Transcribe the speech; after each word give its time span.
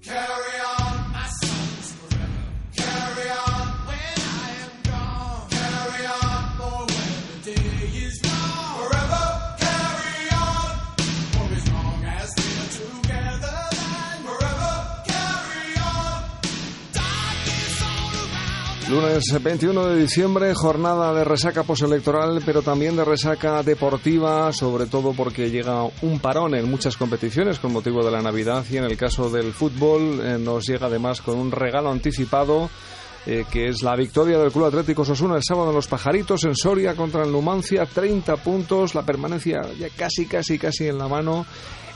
Carry 0.00 0.60
on, 0.60 0.77
Lunes 18.90 19.24
21 19.42 19.86
de 19.88 20.00
diciembre, 20.00 20.54
jornada 20.54 21.12
de 21.12 21.22
resaca 21.22 21.62
postelectoral, 21.62 22.40
pero 22.46 22.62
también 22.62 22.96
de 22.96 23.04
resaca 23.04 23.62
deportiva, 23.62 24.50
sobre 24.54 24.86
todo 24.86 25.12
porque 25.12 25.50
llega 25.50 25.84
un 26.00 26.18
parón 26.20 26.54
en 26.54 26.70
muchas 26.70 26.96
competiciones 26.96 27.58
con 27.58 27.74
motivo 27.74 28.02
de 28.02 28.10
la 28.10 28.22
Navidad 28.22 28.64
y 28.70 28.78
en 28.78 28.84
el 28.84 28.96
caso 28.96 29.28
del 29.28 29.52
fútbol 29.52 30.20
eh, 30.22 30.38
nos 30.38 30.66
llega 30.66 30.86
además 30.86 31.20
con 31.20 31.38
un 31.38 31.50
regalo 31.50 31.90
anticipado. 31.90 32.70
Eh, 33.26 33.44
que 33.50 33.68
es 33.68 33.82
la 33.82 33.96
victoria 33.96 34.38
del 34.38 34.52
Club 34.52 34.66
Atlético 34.66 35.04
Sosuna 35.04 35.36
el 35.36 35.42
sábado 35.42 35.70
en 35.70 35.76
Los 35.76 35.88
Pajaritos 35.88 36.44
en 36.44 36.54
Soria 36.54 36.94
contra 36.94 37.24
el 37.24 37.32
Numancia, 37.32 37.86
30 37.86 38.36
puntos, 38.36 38.94
la 38.94 39.04
permanencia 39.04 39.60
ya 39.78 39.88
casi, 39.90 40.26
casi, 40.26 40.58
casi 40.58 40.88
en 40.88 40.98
la 40.98 41.08
mano 41.08 41.46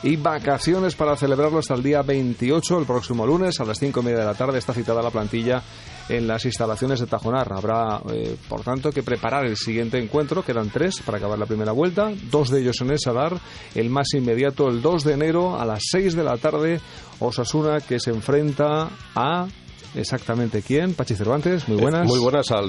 y 0.02 0.16
vacaciones 0.16 0.96
para 0.96 1.16
celebrarlo 1.16 1.58
hasta 1.58 1.74
el 1.74 1.82
día 1.82 2.02
28, 2.02 2.80
el 2.80 2.86
próximo 2.86 3.24
lunes, 3.24 3.60
a 3.60 3.64
las 3.64 3.78
5 3.78 4.00
y 4.00 4.04
media 4.04 4.18
de 4.18 4.24
la 4.24 4.34
tarde. 4.34 4.58
Está 4.58 4.74
citada 4.74 5.00
la 5.00 5.10
plantilla 5.10 5.62
en 6.08 6.26
las 6.26 6.44
instalaciones 6.44 6.98
de 6.98 7.06
Tajonar. 7.06 7.52
Habrá, 7.52 8.02
eh, 8.12 8.36
por 8.48 8.62
tanto, 8.62 8.90
que 8.90 9.04
preparar 9.04 9.46
el 9.46 9.56
siguiente 9.56 9.98
encuentro. 9.98 10.44
Quedan 10.44 10.70
tres 10.70 11.00
para 11.04 11.18
acabar 11.18 11.38
la 11.38 11.46
primera 11.46 11.72
vuelta. 11.72 12.10
Dos 12.30 12.50
de 12.50 12.60
ellos 12.60 12.80
en 12.80 12.90
el 12.90 12.98
Sadar. 12.98 13.38
El 13.74 13.90
más 13.90 14.12
inmediato, 14.14 14.68
el 14.68 14.82
2 14.82 15.04
de 15.04 15.12
enero, 15.12 15.60
a 15.60 15.64
las 15.64 15.82
6 15.90 16.16
de 16.16 16.24
la 16.24 16.36
tarde. 16.36 16.80
Osasuna 17.20 17.80
que 17.80 18.00
se 18.00 18.10
enfrenta 18.10 18.90
a. 19.14 19.46
Exactamente 19.94 20.62
quién, 20.62 20.94
Pachi 20.94 21.14
Cervantes, 21.14 21.68
muy 21.68 21.76
buenas. 21.80 22.04
Eh, 22.04 22.08
Muy 22.08 22.18
buenas 22.18 22.50
al, 22.50 22.64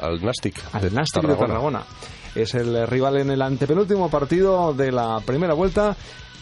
al 0.00 0.24
Nastic. 0.24 0.60
al 0.72 0.92
Nastic 0.92 1.22
de 1.22 1.34
Tarragona. 1.36 1.82
Es 2.34 2.54
el 2.54 2.86
rival 2.86 3.18
en 3.18 3.30
el 3.30 3.42
antepenúltimo 3.42 4.10
partido 4.10 4.72
de 4.74 4.92
la 4.92 5.20
primera 5.24 5.54
vuelta. 5.54 5.96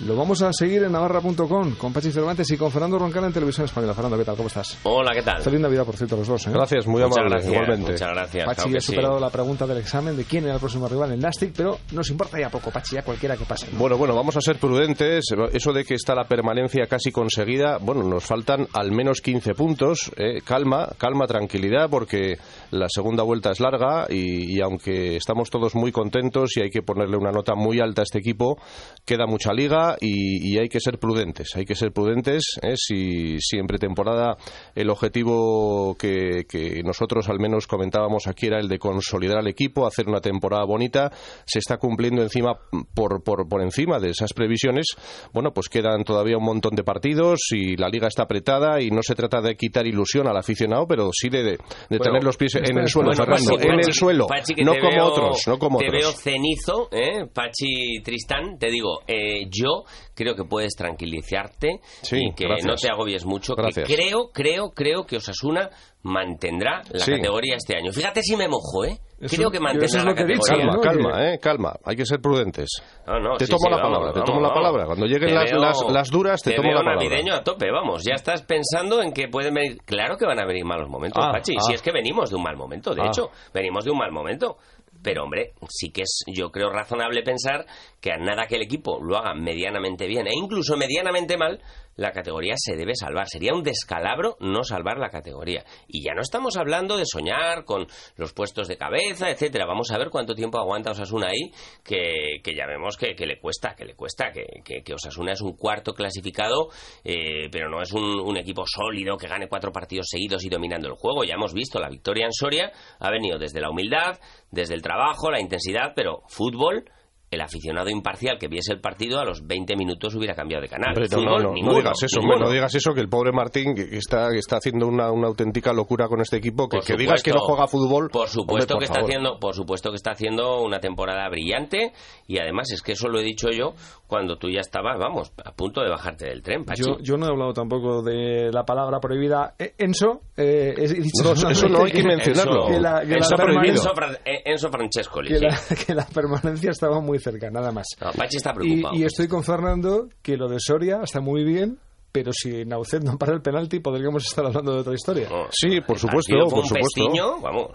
Lo 0.04 0.14
vamos 0.14 0.42
a 0.42 0.52
seguir 0.52 0.82
en 0.82 0.92
navarra.com 0.92 1.74
con 1.76 1.90
Pachi 1.90 2.12
Cervantes 2.12 2.50
y 2.50 2.58
con 2.58 2.70
Fernando 2.70 2.98
Roncal 2.98 3.24
en 3.24 3.32
Televisión 3.32 3.64
Española. 3.64 3.94
Fernando, 3.94 4.18
¿qué 4.18 4.26
tal? 4.26 4.36
¿Cómo 4.36 4.48
estás? 4.48 4.76
Hola, 4.82 5.12
¿qué 5.14 5.22
tal? 5.22 5.40
Feliz 5.40 5.58
Navidad, 5.58 5.86
por 5.86 5.96
cierto, 5.96 6.16
los 6.18 6.28
dos. 6.28 6.46
¿eh? 6.46 6.50
Gracias, 6.52 6.86
muy 6.86 7.00
Muchas 7.00 7.16
amable, 7.16 7.30
gracias, 7.30 7.52
igualmente. 7.54 7.92
Muchas 7.92 8.08
gracias. 8.10 8.44
Pachi 8.44 8.62
claro 8.64 8.76
ha 8.76 8.80
sí. 8.80 8.86
superado 8.88 9.20
la 9.20 9.30
pregunta 9.30 9.66
del 9.66 9.78
examen 9.78 10.14
de 10.14 10.24
quién 10.24 10.44
era 10.44 10.52
el 10.54 10.60
próximo 10.60 10.86
rival 10.86 11.12
en 11.12 11.20
Nastic, 11.20 11.54
pero 11.56 11.78
nos 11.92 12.10
importa 12.10 12.38
ya 12.38 12.50
poco, 12.50 12.70
Pachi, 12.70 12.96
ya 12.96 13.02
cualquiera 13.04 13.38
que 13.38 13.46
pase. 13.46 13.68
¿no? 13.72 13.78
Bueno, 13.78 13.96
bueno, 13.96 14.14
vamos 14.14 14.36
a 14.36 14.42
ser 14.42 14.58
prudentes. 14.58 15.24
Eso 15.54 15.72
de 15.72 15.84
que 15.84 15.94
está 15.94 16.14
la 16.14 16.24
permanencia 16.24 16.86
casi 16.86 17.10
conseguida, 17.10 17.78
bueno, 17.80 18.02
nos 18.02 18.22
faltan 18.26 18.68
al 18.74 18.92
menos 18.92 19.22
15 19.22 19.54
puntos. 19.54 20.12
eh. 20.18 20.42
Calma, 20.44 20.90
calma, 20.98 21.26
tranquilidad, 21.26 21.88
porque 21.88 22.36
la 22.70 22.88
segunda 22.90 23.22
vuelta 23.22 23.50
es 23.50 23.60
larga 23.60 24.06
y, 24.10 24.58
y 24.58 24.60
aunque 24.60 25.16
estamos 25.16 25.48
todos 25.48 25.74
muy 25.74 25.90
contentos 25.90 26.54
y 26.58 26.60
hay 26.60 26.68
que 26.70 26.82
ponerle 26.82 27.16
una 27.16 27.30
nota 27.32 27.54
muy 27.54 27.80
alta 27.80 28.02
a 28.02 28.04
este 28.04 28.18
equipo, 28.18 28.58
queda 29.06 29.26
mucha 29.26 29.54
liga 29.54 29.85
y, 30.00 30.54
y 30.54 30.58
hay 30.58 30.68
que 30.68 30.80
ser 30.80 30.98
prudentes. 30.98 31.54
Hay 31.54 31.64
que 31.64 31.74
ser 31.74 31.92
prudentes. 31.92 32.42
eh. 32.62 32.74
Si, 32.76 33.38
si 33.40 33.58
en 33.58 33.66
pretemporada 33.66 34.36
el 34.74 34.90
objetivo 34.90 35.96
que, 35.98 36.44
que 36.48 36.82
nosotros 36.84 37.28
al 37.28 37.38
menos 37.38 37.66
comentábamos 37.66 38.26
aquí 38.26 38.46
era 38.46 38.58
el 38.58 38.68
de 38.68 38.78
consolidar 38.78 39.38
al 39.38 39.46
equipo, 39.48 39.86
hacer 39.86 40.08
una 40.08 40.20
temporada 40.20 40.64
bonita, 40.64 41.10
se 41.44 41.58
está 41.58 41.76
cumpliendo 41.78 42.22
encima 42.22 42.54
por, 42.94 43.22
por, 43.22 43.48
por 43.48 43.62
encima 43.62 43.98
de 43.98 44.10
esas 44.10 44.32
previsiones. 44.32 44.86
Bueno, 45.32 45.52
pues 45.52 45.68
quedan 45.68 46.04
todavía 46.04 46.36
un 46.38 46.44
montón 46.44 46.74
de 46.74 46.84
partidos 46.84 47.40
y 47.50 47.76
la 47.76 47.88
liga 47.88 48.08
está 48.08 48.24
apretada 48.24 48.80
y 48.80 48.90
no 48.90 49.02
se 49.02 49.14
trata 49.14 49.40
de 49.40 49.56
quitar 49.56 49.86
ilusión 49.86 50.26
al 50.28 50.36
aficionado, 50.36 50.86
pero 50.86 51.10
sí 51.12 51.28
de, 51.28 51.58
tener 51.88 52.22
los 52.24 52.36
pies 52.36 52.54
en 52.56 52.78
el 52.78 52.88
suelo, 52.88 53.08
bueno, 53.10 53.24
Fernando, 53.24 53.50
Pachi, 53.56 53.66
en 53.68 53.76
Pachi, 53.76 53.88
el 53.88 53.94
suelo, 53.94 54.26
Pachi, 54.26 54.54
no 54.64 54.72
como 54.74 54.90
veo- 54.90 55.06
otros, 55.06 55.42
no 55.46 55.58
como 55.58 55.78
te 55.78 55.86
otros. 55.88 56.02
veo 56.02 56.12
cenizo, 56.12 56.88
¿eh? 56.92 57.26
Pachi 57.32 58.00
Tristán, 58.02 58.58
te 58.58 58.70
digo, 58.70 59.00
eh, 59.06 59.46
yo 59.50 59.75
creo 60.14 60.34
que 60.34 60.44
puedes 60.44 60.74
tranquilizarte 60.74 61.80
Sí, 62.02 62.18
y 62.30 62.34
que 62.34 62.44
gracias. 62.44 62.66
no 62.66 62.74
te 62.76 62.88
agobies 62.90 63.24
mucho. 63.24 63.54
que 63.56 63.82
creo, 63.84 64.30
creo, 64.32 64.70
creo 64.70 65.04
que 65.06 65.16
Osasuna 65.16 65.70
mantendrá 66.02 66.82
la 66.92 67.00
Sí. 67.00 67.12
categoría 67.12 67.56
este 67.56 67.76
año. 67.76 67.92
Fíjate 67.92 68.22
si 68.22 68.36
me 68.36 68.48
mojo, 68.48 68.84
¿eh? 68.84 68.98
Eso- 69.18 69.34
creo 69.36 69.50
que 69.50 69.56
eso 69.56 69.64
mantendrá 69.64 69.86
es 69.86 69.94
la 69.94 70.10
lo 70.10 70.14
que 70.14 70.22
categoría. 70.22 70.66
Calma, 70.68 70.80
calma, 70.82 71.32
eh, 71.32 71.38
calma. 71.40 71.74
Hay 71.84 71.96
que 71.96 72.04
ser 72.04 72.20
prudentes. 72.20 72.68
No, 73.06 73.18
no, 73.18 73.36
te 73.38 73.46
sí, 73.46 73.50
tomo 73.50 73.60
sí, 73.64 73.70
la 73.70 73.76
vamos, 73.78 73.88
palabra, 73.90 74.12
te 74.12 74.20
vamos, 74.20 74.30
tomo 74.30 74.40
la 74.46 74.54
palabra. 74.54 74.84
Cuando 74.86 75.06
lleguen 75.06 75.34
las, 75.34 75.50
veo- 75.50 75.58
las, 75.60 75.76
las 75.90 76.10
duras, 76.10 76.42
te, 76.42 76.52
tomo 76.52 76.68
veo 76.68 76.78
la 76.78 76.84
palabra. 76.84 77.02
navideño 77.08 77.34
a 77.34 77.42
tope, 77.42 77.70
vamos. 77.72 78.02
Ya 78.06 78.14
estás 78.14 78.42
pensando 78.42 79.02
en 79.02 79.12
que 79.12 79.28
pueden 79.28 79.54
venir. 79.54 79.78
Claro 79.86 80.16
que 80.18 80.26
van 80.26 80.38
a 80.38 80.44
venir 80.46 80.64
malos 80.64 80.88
momentos, 80.88 81.24
Ah, 81.26 81.32
Pachi. 81.32 81.54
ah. 81.58 81.62
Si 81.62 81.72
es 81.74 81.82
que 81.82 81.92
venimos 81.92 82.28
de 82.30 82.36
un 82.36 82.42
mal 82.42 82.56
momento, 82.56 82.94
de 82.94 83.02
Ah. 83.02 83.06
hecho, 83.06 83.30
venimos 83.54 83.84
de 83.84 83.90
un 83.90 83.98
mal 83.98 84.12
momento. 84.12 84.58
Pero, 85.06 85.22
hombre, 85.22 85.52
sí 85.68 85.90
que 85.90 86.02
es, 86.02 86.24
yo 86.26 86.50
creo, 86.50 86.68
razonable 86.68 87.22
pensar 87.22 87.64
que 88.00 88.10
a 88.10 88.16
nada 88.16 88.48
que 88.48 88.56
el 88.56 88.62
equipo 88.62 88.98
lo 89.00 89.16
haga 89.16 89.34
medianamente 89.34 90.08
bien 90.08 90.26
e 90.26 90.32
incluso 90.34 90.76
medianamente 90.76 91.36
mal, 91.36 91.62
la 91.96 92.12
categoría 92.12 92.54
se 92.56 92.76
debe 92.76 92.94
salvar. 92.94 93.28
Sería 93.28 93.54
un 93.54 93.62
descalabro 93.62 94.36
no 94.40 94.62
salvar 94.64 94.98
la 94.98 95.08
categoría. 95.10 95.64
Y 95.88 96.04
ya 96.04 96.14
no 96.14 96.22
estamos 96.22 96.56
hablando 96.56 96.96
de 96.96 97.04
soñar 97.06 97.64
con 97.64 97.86
los 98.16 98.32
puestos 98.32 98.68
de 98.68 98.76
cabeza, 98.76 99.30
etcétera. 99.30 99.66
Vamos 99.66 99.90
a 99.90 99.98
ver 99.98 100.10
cuánto 100.10 100.34
tiempo 100.34 100.58
aguanta 100.58 100.90
Osasuna 100.92 101.28
ahí, 101.28 101.50
que, 101.84 102.40
que 102.42 102.54
ya 102.54 102.66
vemos 102.66 102.96
que, 102.96 103.14
que 103.14 103.26
le 103.26 103.38
cuesta, 103.40 103.74
que 103.74 103.84
le 103.84 103.94
cuesta, 103.94 104.30
que, 104.32 104.44
que- 104.64 104.94
Osasuna 104.94 105.32
es 105.32 105.40
un 105.42 105.56
cuarto 105.56 105.92
clasificado, 105.92 106.68
eh, 107.04 107.48
pero 107.50 107.68
no 107.68 107.82
es 107.82 107.92
un 107.92 108.36
equipo 108.36 108.64
sólido 108.66 109.16
que 109.16 109.26
gane 109.28 109.48
cuatro 109.48 109.72
partidos 109.72 110.06
seguidos 110.08 110.44
y 110.44 110.48
dominando 110.48 110.88
el 110.88 110.94
juego. 110.94 111.24
Ya 111.24 111.34
hemos 111.34 111.52
visto 111.52 111.78
la 111.78 111.88
victoria 111.88 112.24
en 112.26 112.32
Soria, 112.32 112.72
ha 112.98 113.10
venido 113.10 113.38
desde 113.38 113.60
la 113.60 113.70
humildad, 113.70 114.18
desde 114.50 114.74
el 114.74 114.82
trabajo, 114.82 115.30
la 115.30 115.40
intensidad, 115.40 115.92
pero 115.94 116.22
fútbol. 116.28 116.84
El 117.28 117.40
aficionado 117.40 117.90
imparcial 117.90 118.38
que 118.38 118.46
viese 118.46 118.72
el 118.72 118.80
partido 118.80 119.18
a 119.18 119.24
los 119.24 119.44
20 119.44 119.74
minutos 119.76 120.14
hubiera 120.14 120.34
cambiado 120.36 120.62
de 120.62 120.68
canal. 120.68 120.90
Hombre, 120.90 121.08
no, 121.10 121.16
Fútbol, 121.18 121.24
no, 121.32 121.38
no, 121.38 121.48
no 121.48 121.52
ninguno, 121.54 121.76
digas 121.78 122.02
eso, 122.04 122.20
ninguno. 122.20 122.44
no 122.44 122.50
digas 122.50 122.74
eso, 122.76 122.94
que 122.94 123.00
el 123.00 123.08
pobre 123.08 123.32
Martín 123.32 123.74
que 123.74 123.88
que 123.90 123.96
está, 123.98 124.30
que 124.30 124.38
está 124.38 124.58
haciendo 124.58 124.86
una, 124.86 125.10
una 125.10 125.26
auténtica 125.26 125.72
locura 125.72 126.06
con 126.06 126.20
este 126.20 126.36
equipo, 126.36 126.68
que, 126.68 126.78
que 126.86 126.96
digas 126.96 127.22
que 127.24 127.32
no 127.32 127.40
juega 127.40 127.66
fútbol. 127.66 128.10
Por 128.10 128.28
supuesto 128.28 128.74
hombre, 128.74 128.76
por 128.76 128.78
que 128.78 128.84
está 128.84 128.94
favor. 129.00 129.10
haciendo, 129.10 129.38
por 129.40 129.54
supuesto 129.54 129.90
que 129.90 129.96
está 129.96 130.12
haciendo 130.12 130.62
una 130.62 130.78
temporada 130.78 131.28
brillante 131.28 131.92
y 132.28 132.38
además 132.38 132.70
es 132.70 132.80
que 132.80 132.92
eso 132.92 133.08
lo 133.08 133.18
he 133.18 133.24
dicho 133.24 133.48
yo 133.50 133.74
cuando 134.06 134.36
tú 134.38 134.48
ya 134.48 134.60
estabas, 134.60 134.96
vamos, 134.96 135.32
a 135.44 135.52
punto 135.52 135.80
de 135.82 135.90
bajarte 135.90 136.26
del 136.28 136.42
tren, 136.42 136.64
Pachi. 136.64 136.82
Yo, 136.84 136.98
yo 137.02 137.16
no 137.16 137.26
he 137.26 137.30
hablado 137.30 137.52
tampoco 137.52 138.02
de 138.02 138.52
la 138.52 138.64
palabra 138.64 139.00
prohibida 139.00 139.54
eh, 139.58 139.74
Enso. 139.78 140.20
eh, 140.36 140.74
he 140.78 140.86
dicho 140.86 141.24
No, 141.24 141.32
eso- 141.32 141.48
eso 141.50 141.68
no 141.68 141.82
hay 141.84 141.90
que 141.90 142.04
mencionarlo. 142.04 142.66
Que 142.68 142.78
la, 142.78 143.00
que 143.00 143.16
la 143.16 143.26
Fra- 143.26 144.18
eh, 144.24 144.42
Enzo 144.44 144.68
Francescoli, 144.70 145.28
que 145.30 145.38
sí. 145.38 145.44
la- 145.44 145.76
que 145.86 145.94
la 145.94 146.06
permanencia 146.06 146.70
estaba 146.70 147.00
muy 147.00 147.15
cerca, 147.18 147.50
nada 147.50 147.72
más. 147.72 147.86
No, 148.00 148.10
Pachi 148.12 148.36
está 148.36 148.50
Y, 148.50 148.54
preocupado. 148.54 148.94
y 148.96 149.04
estoy 149.04 149.28
con 149.28 149.42
Fernando 149.44 150.08
que 150.22 150.36
lo 150.36 150.48
de 150.48 150.58
Soria 150.60 151.00
está 151.02 151.20
muy 151.20 151.44
bien, 151.44 151.78
pero 152.12 152.32
si 152.32 152.64
Naucet 152.64 153.02
no 153.02 153.18
para 153.18 153.32
el 153.34 153.42
penalti 153.42 153.80
podríamos 153.80 154.24
estar 154.26 154.46
hablando 154.46 154.72
de 154.74 154.80
otra 154.80 154.94
historia. 154.94 155.28
No, 155.28 155.46
Sí, 155.50 155.80
por 155.80 155.98
supuesto, 155.98 156.32
partido 156.32 156.48
fue 156.48 156.50
por 156.50 156.58
un 156.64 156.68
supuesto. 156.68 157.00
pestiño, 157.04 157.40
vamos. 157.40 157.70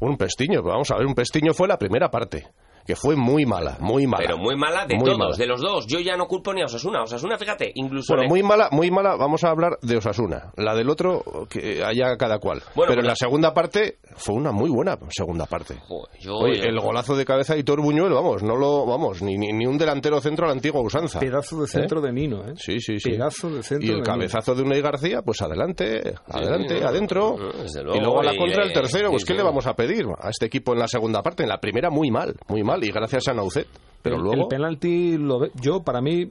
Un 0.00 0.16
pestiño, 0.16 0.62
vamos 0.62 0.90
a 0.90 0.96
ver, 0.96 1.06
un 1.06 1.14
pestiño 1.14 1.52
fue 1.54 1.68
la 1.68 1.78
primera 1.78 2.08
parte, 2.10 2.46
que 2.86 2.96
fue 2.96 3.16
muy 3.16 3.46
mala, 3.46 3.76
muy 3.80 4.06
mala. 4.06 4.24
Pero 4.26 4.38
muy 4.38 4.56
mala 4.56 4.86
de 4.86 4.96
Muy 4.96 5.04
todos, 5.04 5.18
mala. 5.18 5.36
de 5.36 5.46
los 5.46 5.60
dos. 5.60 5.86
Yo 5.86 6.00
ya 6.00 6.16
no 6.16 6.26
culpo 6.26 6.52
ni 6.52 6.62
a 6.62 6.66
Osasuna. 6.66 7.02
Osasuna, 7.02 7.38
fíjate, 7.38 7.72
incluso... 7.74 8.12
Bueno, 8.12 8.22
le- 8.24 8.28
muy 8.28 8.42
mala, 8.42 8.68
muy 8.72 8.90
mala, 8.90 9.16
vamos 9.16 9.42
a 9.44 9.50
hablar 9.50 9.78
de 9.82 9.96
Osasuna. 9.96 10.52
La 10.56 10.74
del 10.74 10.88
otro, 10.90 11.22
que 11.48 11.82
haya 11.84 12.16
cada 12.16 12.38
cual. 12.38 12.62
Bueno, 12.74 12.90
Pero 12.90 13.00
en 13.00 13.06
pues- 13.06 13.08
la 13.08 13.16
segunda 13.16 13.54
parte 13.54 13.98
fue 14.16 14.34
una 14.34 14.52
muy 14.52 14.70
buena 14.70 14.98
segunda 15.10 15.46
parte. 15.46 15.76
Joder, 15.88 16.18
yo- 16.20 16.36
Oye, 16.36 16.60
el 16.68 16.78
golazo 16.80 17.16
de 17.16 17.24
cabeza 17.24 17.54
de 17.54 17.60
Hitor 17.60 17.80
Buñuel, 17.80 18.12
vamos, 18.12 18.42
no 18.42 18.56
lo, 18.56 18.84
vamos, 18.86 19.22
ni, 19.22 19.36
ni, 19.36 19.52
ni 19.52 19.66
un 19.66 19.78
delantero 19.78 20.20
centro 20.20 20.44
a 20.44 20.48
la 20.48 20.54
antigua 20.54 20.80
usanza. 20.82 21.20
Pedazo 21.20 21.60
de 21.62 21.66
centro 21.68 22.00
de 22.00 22.12
Nino, 22.12 22.42
¿eh? 22.46 22.54
Sí, 22.56 22.80
sí, 22.80 22.98
sí. 23.00 23.10
Pedazo 23.10 23.50
de 23.50 23.62
centro 23.62 23.86
y 23.86 23.90
el 23.90 23.96
de 23.96 24.00
Nino. 24.02 24.04
cabezazo 24.04 24.54
de 24.54 24.62
Unai 24.62 24.80
García, 24.82 25.22
pues 25.22 25.40
adelante, 25.42 26.14
adelante, 26.28 26.80
no, 26.80 26.88
adentro. 26.88 27.36
no, 27.38 27.62
desde 27.62 27.80
y 27.80 27.84
luego, 28.00 28.20
a 28.20 28.24
la 28.24 28.34
y 28.34 28.38
contra 28.38 28.62
le- 28.62 28.68
el 28.68 28.72
tercero, 28.72 29.10
pues 29.10 29.24
¿qué 29.24 29.34
le 29.34 29.42
vamos 29.42 29.66
a 29.66 29.74
pedir 29.74 30.04
a 30.20 30.28
este 30.30 30.46
equipo 30.46 30.72
en 30.72 30.78
la 30.80 30.88
segunda 30.88 31.22
parte? 31.22 31.42
En 31.42 31.48
la 31.48 31.58
primera 31.58 31.90
muy 31.90 32.10
mal, 32.10 32.34
muy 32.48 32.62
mal, 32.62 32.73
y 32.82 32.90
gracias 32.90 33.28
a 33.28 33.34
Naucet. 33.34 33.66
Pero 34.02 34.16
el, 34.16 34.22
luego... 34.22 34.42
el 34.42 34.48
penalti, 34.48 35.16
lo 35.16 35.38
ve- 35.40 35.50
yo 35.62 35.82
para 35.82 36.02
mí, 36.02 36.26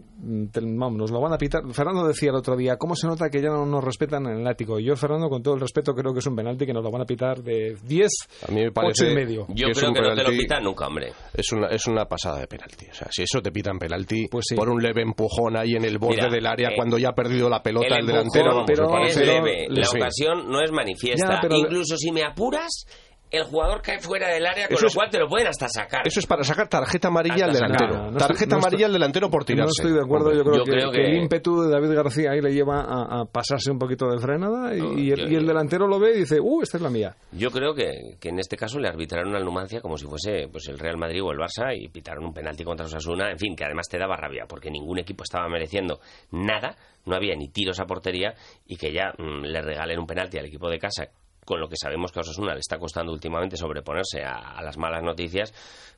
te- 0.52 0.60
vamos, 0.62 0.94
nos 0.94 1.10
lo 1.12 1.20
van 1.20 1.34
a 1.34 1.40
pitar. 1.40 1.64
Fernando 1.74 2.06
decía 2.08 2.30
el 2.30 2.36
otro 2.36 2.56
día, 2.56 2.78
¿cómo 2.78 2.96
se 2.96 3.08
nota 3.08 3.32
que 3.32 3.42
ya 3.42 3.50
no 3.50 3.66
nos 3.66 3.84
respetan 3.84 4.28
en 4.28 4.42
el 4.42 4.48
ático? 4.48 4.78
Yo, 4.80 4.96
Fernando, 4.96 5.28
con 5.28 5.42
todo 5.42 5.56
el 5.56 5.60
respeto, 5.60 5.96
creo 5.96 6.14
que 6.14 6.20
es 6.20 6.28
un 6.28 6.36
penalti 6.36 6.68
que 6.68 6.74
nos 6.74 6.84
lo 6.84 6.92
van 6.92 7.02
a 7.02 7.06
pitar 7.06 7.42
de 7.42 7.76
10, 7.84 8.12
A 8.48 8.52
mí 8.52 8.62
me 8.62 8.72
parece 8.72 9.06
8 9.06 9.12
y 9.12 9.16
medio. 9.16 9.48
Yo 9.50 9.70
creo 9.74 9.92
que 9.92 10.02
no 10.02 10.14
te 10.14 10.22
lo 10.24 10.30
penalti- 10.30 10.38
pitan 10.38 10.64
nunca, 10.64 10.86
hombre. 10.86 11.14
Es 11.34 11.52
una, 11.52 11.68
es 11.70 11.88
una 11.88 12.06
pasada 12.06 12.42
de 12.42 12.48
penalti. 12.48 12.86
O 12.92 12.94
sea, 12.94 13.08
si 13.10 13.24
eso 13.24 13.42
te 13.42 13.52
pitan 13.52 13.80
penalti 13.80 14.28
Pues 14.30 14.46
sí. 14.50 14.56
por 14.56 14.70
un 14.70 14.80
leve 14.80 15.02
empujón 15.02 15.58
ahí 15.58 15.72
en 15.74 15.84
el 15.86 15.98
borde 15.98 16.18
Mira, 16.18 16.30
del 16.30 16.46
área 16.46 16.70
eh, 16.70 16.74
cuando 16.76 17.00
ya 17.00 17.10
ha 17.10 17.16
perdido 17.16 17.50
la 17.50 17.64
pelota 17.64 17.88
el, 17.96 18.02
el 18.02 18.06
delantero, 18.06 18.52
empujón 18.52 18.68
vamos, 18.68 18.72
pero- 18.72 19.04
es 19.08 19.16
parece- 19.16 19.26
leve, 19.26 19.66
la 19.70 19.84
Sí. 19.86 19.98
ocasión 19.98 20.48
no 20.48 20.62
es 20.62 20.72
manifiesta. 20.72 21.28
Ya, 21.36 21.40
pero- 21.42 21.58
Incluso 21.58 21.98
si 21.98 22.12
me 22.12 22.22
apuras, 22.24 22.86
el 23.34 23.44
jugador 23.46 23.82
cae 23.82 24.00
fuera 24.00 24.30
del 24.30 24.46
área, 24.46 24.68
con 24.68 24.76
Eso 24.76 24.84
lo 24.84 24.88
es- 24.90 24.96
cual 24.96 25.10
te 25.10 25.20
lo 25.20 25.28
pueden 25.28 25.48
hasta 25.48 25.68
sacar. 25.68 26.02
Eso 26.08 26.20
es 26.20 26.26
para 26.28 26.44
sacar 26.44 26.68
tarjeta 26.70 27.08
amarilla 27.10 27.46
al 27.46 27.54
delantero. 27.54 27.94
sacar. 27.94 28.12
No 28.12 28.18
estoy- 28.18 28.28
tarjeta 28.28 28.56
no 28.56 28.58
estoy- 28.60 28.68
amarilla 28.70 28.86
al 28.86 28.94
delantero 28.94 29.30
por 29.30 29.44
tirarse. 29.44 29.66
No 29.66 29.72
estoy 29.90 29.92
de 29.94 30.02
acuerdo, 30.06 30.32
yo 30.34 30.44
creo, 30.44 30.58
Yo 30.58 30.64
que, 30.64 30.72
creo 30.72 30.92
que 30.92 30.98
que- 31.00 31.06
el 31.08 31.16
ímpetu 31.24 31.62
de 31.64 31.72
David 31.72 31.94
García 31.96 32.32
ahí 32.32 32.42
le 32.42 32.54
lleva 32.54 32.82
a, 32.82 33.22
a 33.22 33.26
pasarse 33.26 33.72
un 33.72 33.80
poquito 33.80 34.08
de 34.10 34.20
frenada 34.20 34.76
y, 34.76 34.80
No, 34.80 34.94
y 34.98 35.12
el, 35.12 35.20
yo- 35.22 35.28
y 35.28 35.36
el 35.36 35.46
delantero 35.48 35.88
lo 35.88 36.00
ve 36.00 36.12
y 36.16 36.20
dice, 36.20 36.40
¡uh, 36.40 36.62
esta 36.62 36.78
es 36.78 36.84
la 36.84 36.90
mía! 36.90 37.16
Yo 37.32 37.50
creo 37.50 37.74
que, 37.74 38.18
que 38.22 38.30
en 38.30 38.38
este 38.40 38.56
caso 38.56 38.80
le 38.80 38.88
arbitraron 38.88 39.36
al 39.36 39.44
Numancia 39.44 39.82
como 39.82 39.98
si 39.98 40.06
fuese 40.06 40.48
pues 40.52 40.68
el 40.70 40.78
Real 40.78 40.98
Madrid 40.98 41.24
o 41.24 41.32
el 41.32 41.40
Barça 41.40 41.76
y 41.76 41.90
pitaron 41.90 42.26
un 42.26 42.34
penalti 42.34 42.64
contra 42.64 42.86
Osasuna, 42.86 43.32
en 43.32 43.40
fin, 43.40 43.56
que 43.56 43.66
además 43.66 43.88
te 43.90 43.98
daba 43.98 44.16
rabia 44.16 44.46
porque 44.48 44.70
ningún 44.70 45.00
equipo 45.00 45.24
estaba 45.24 45.50
mereciendo 45.50 46.00
nada, 46.32 46.76
no 47.06 47.16
había 47.16 47.36
ni 47.36 47.50
tiros 47.50 47.80
a 47.80 47.86
portería 47.86 48.34
y 48.68 48.78
que 48.78 48.94
ya 48.94 49.12
mm, 49.18 49.44
le 49.46 49.62
regalen 49.62 50.00
un 50.00 50.06
penalti 50.06 50.38
al 50.38 50.46
equipo 50.46 50.70
de 50.70 50.78
casa 50.78 51.08
con 51.46 51.60
lo 51.60 51.68
que 51.68 51.76
sabemos 51.76 52.12
que 52.12 52.20
a 52.20 52.22
Osasuna 52.22 52.54
le 52.54 52.60
está 52.60 52.78
costando 52.78 53.12
últimamente 53.12 53.58
sobreponerse 53.58 54.24
a, 54.24 54.58
a 54.58 54.64
las 54.64 54.78
malas 54.78 55.04
noticias, 55.04 55.54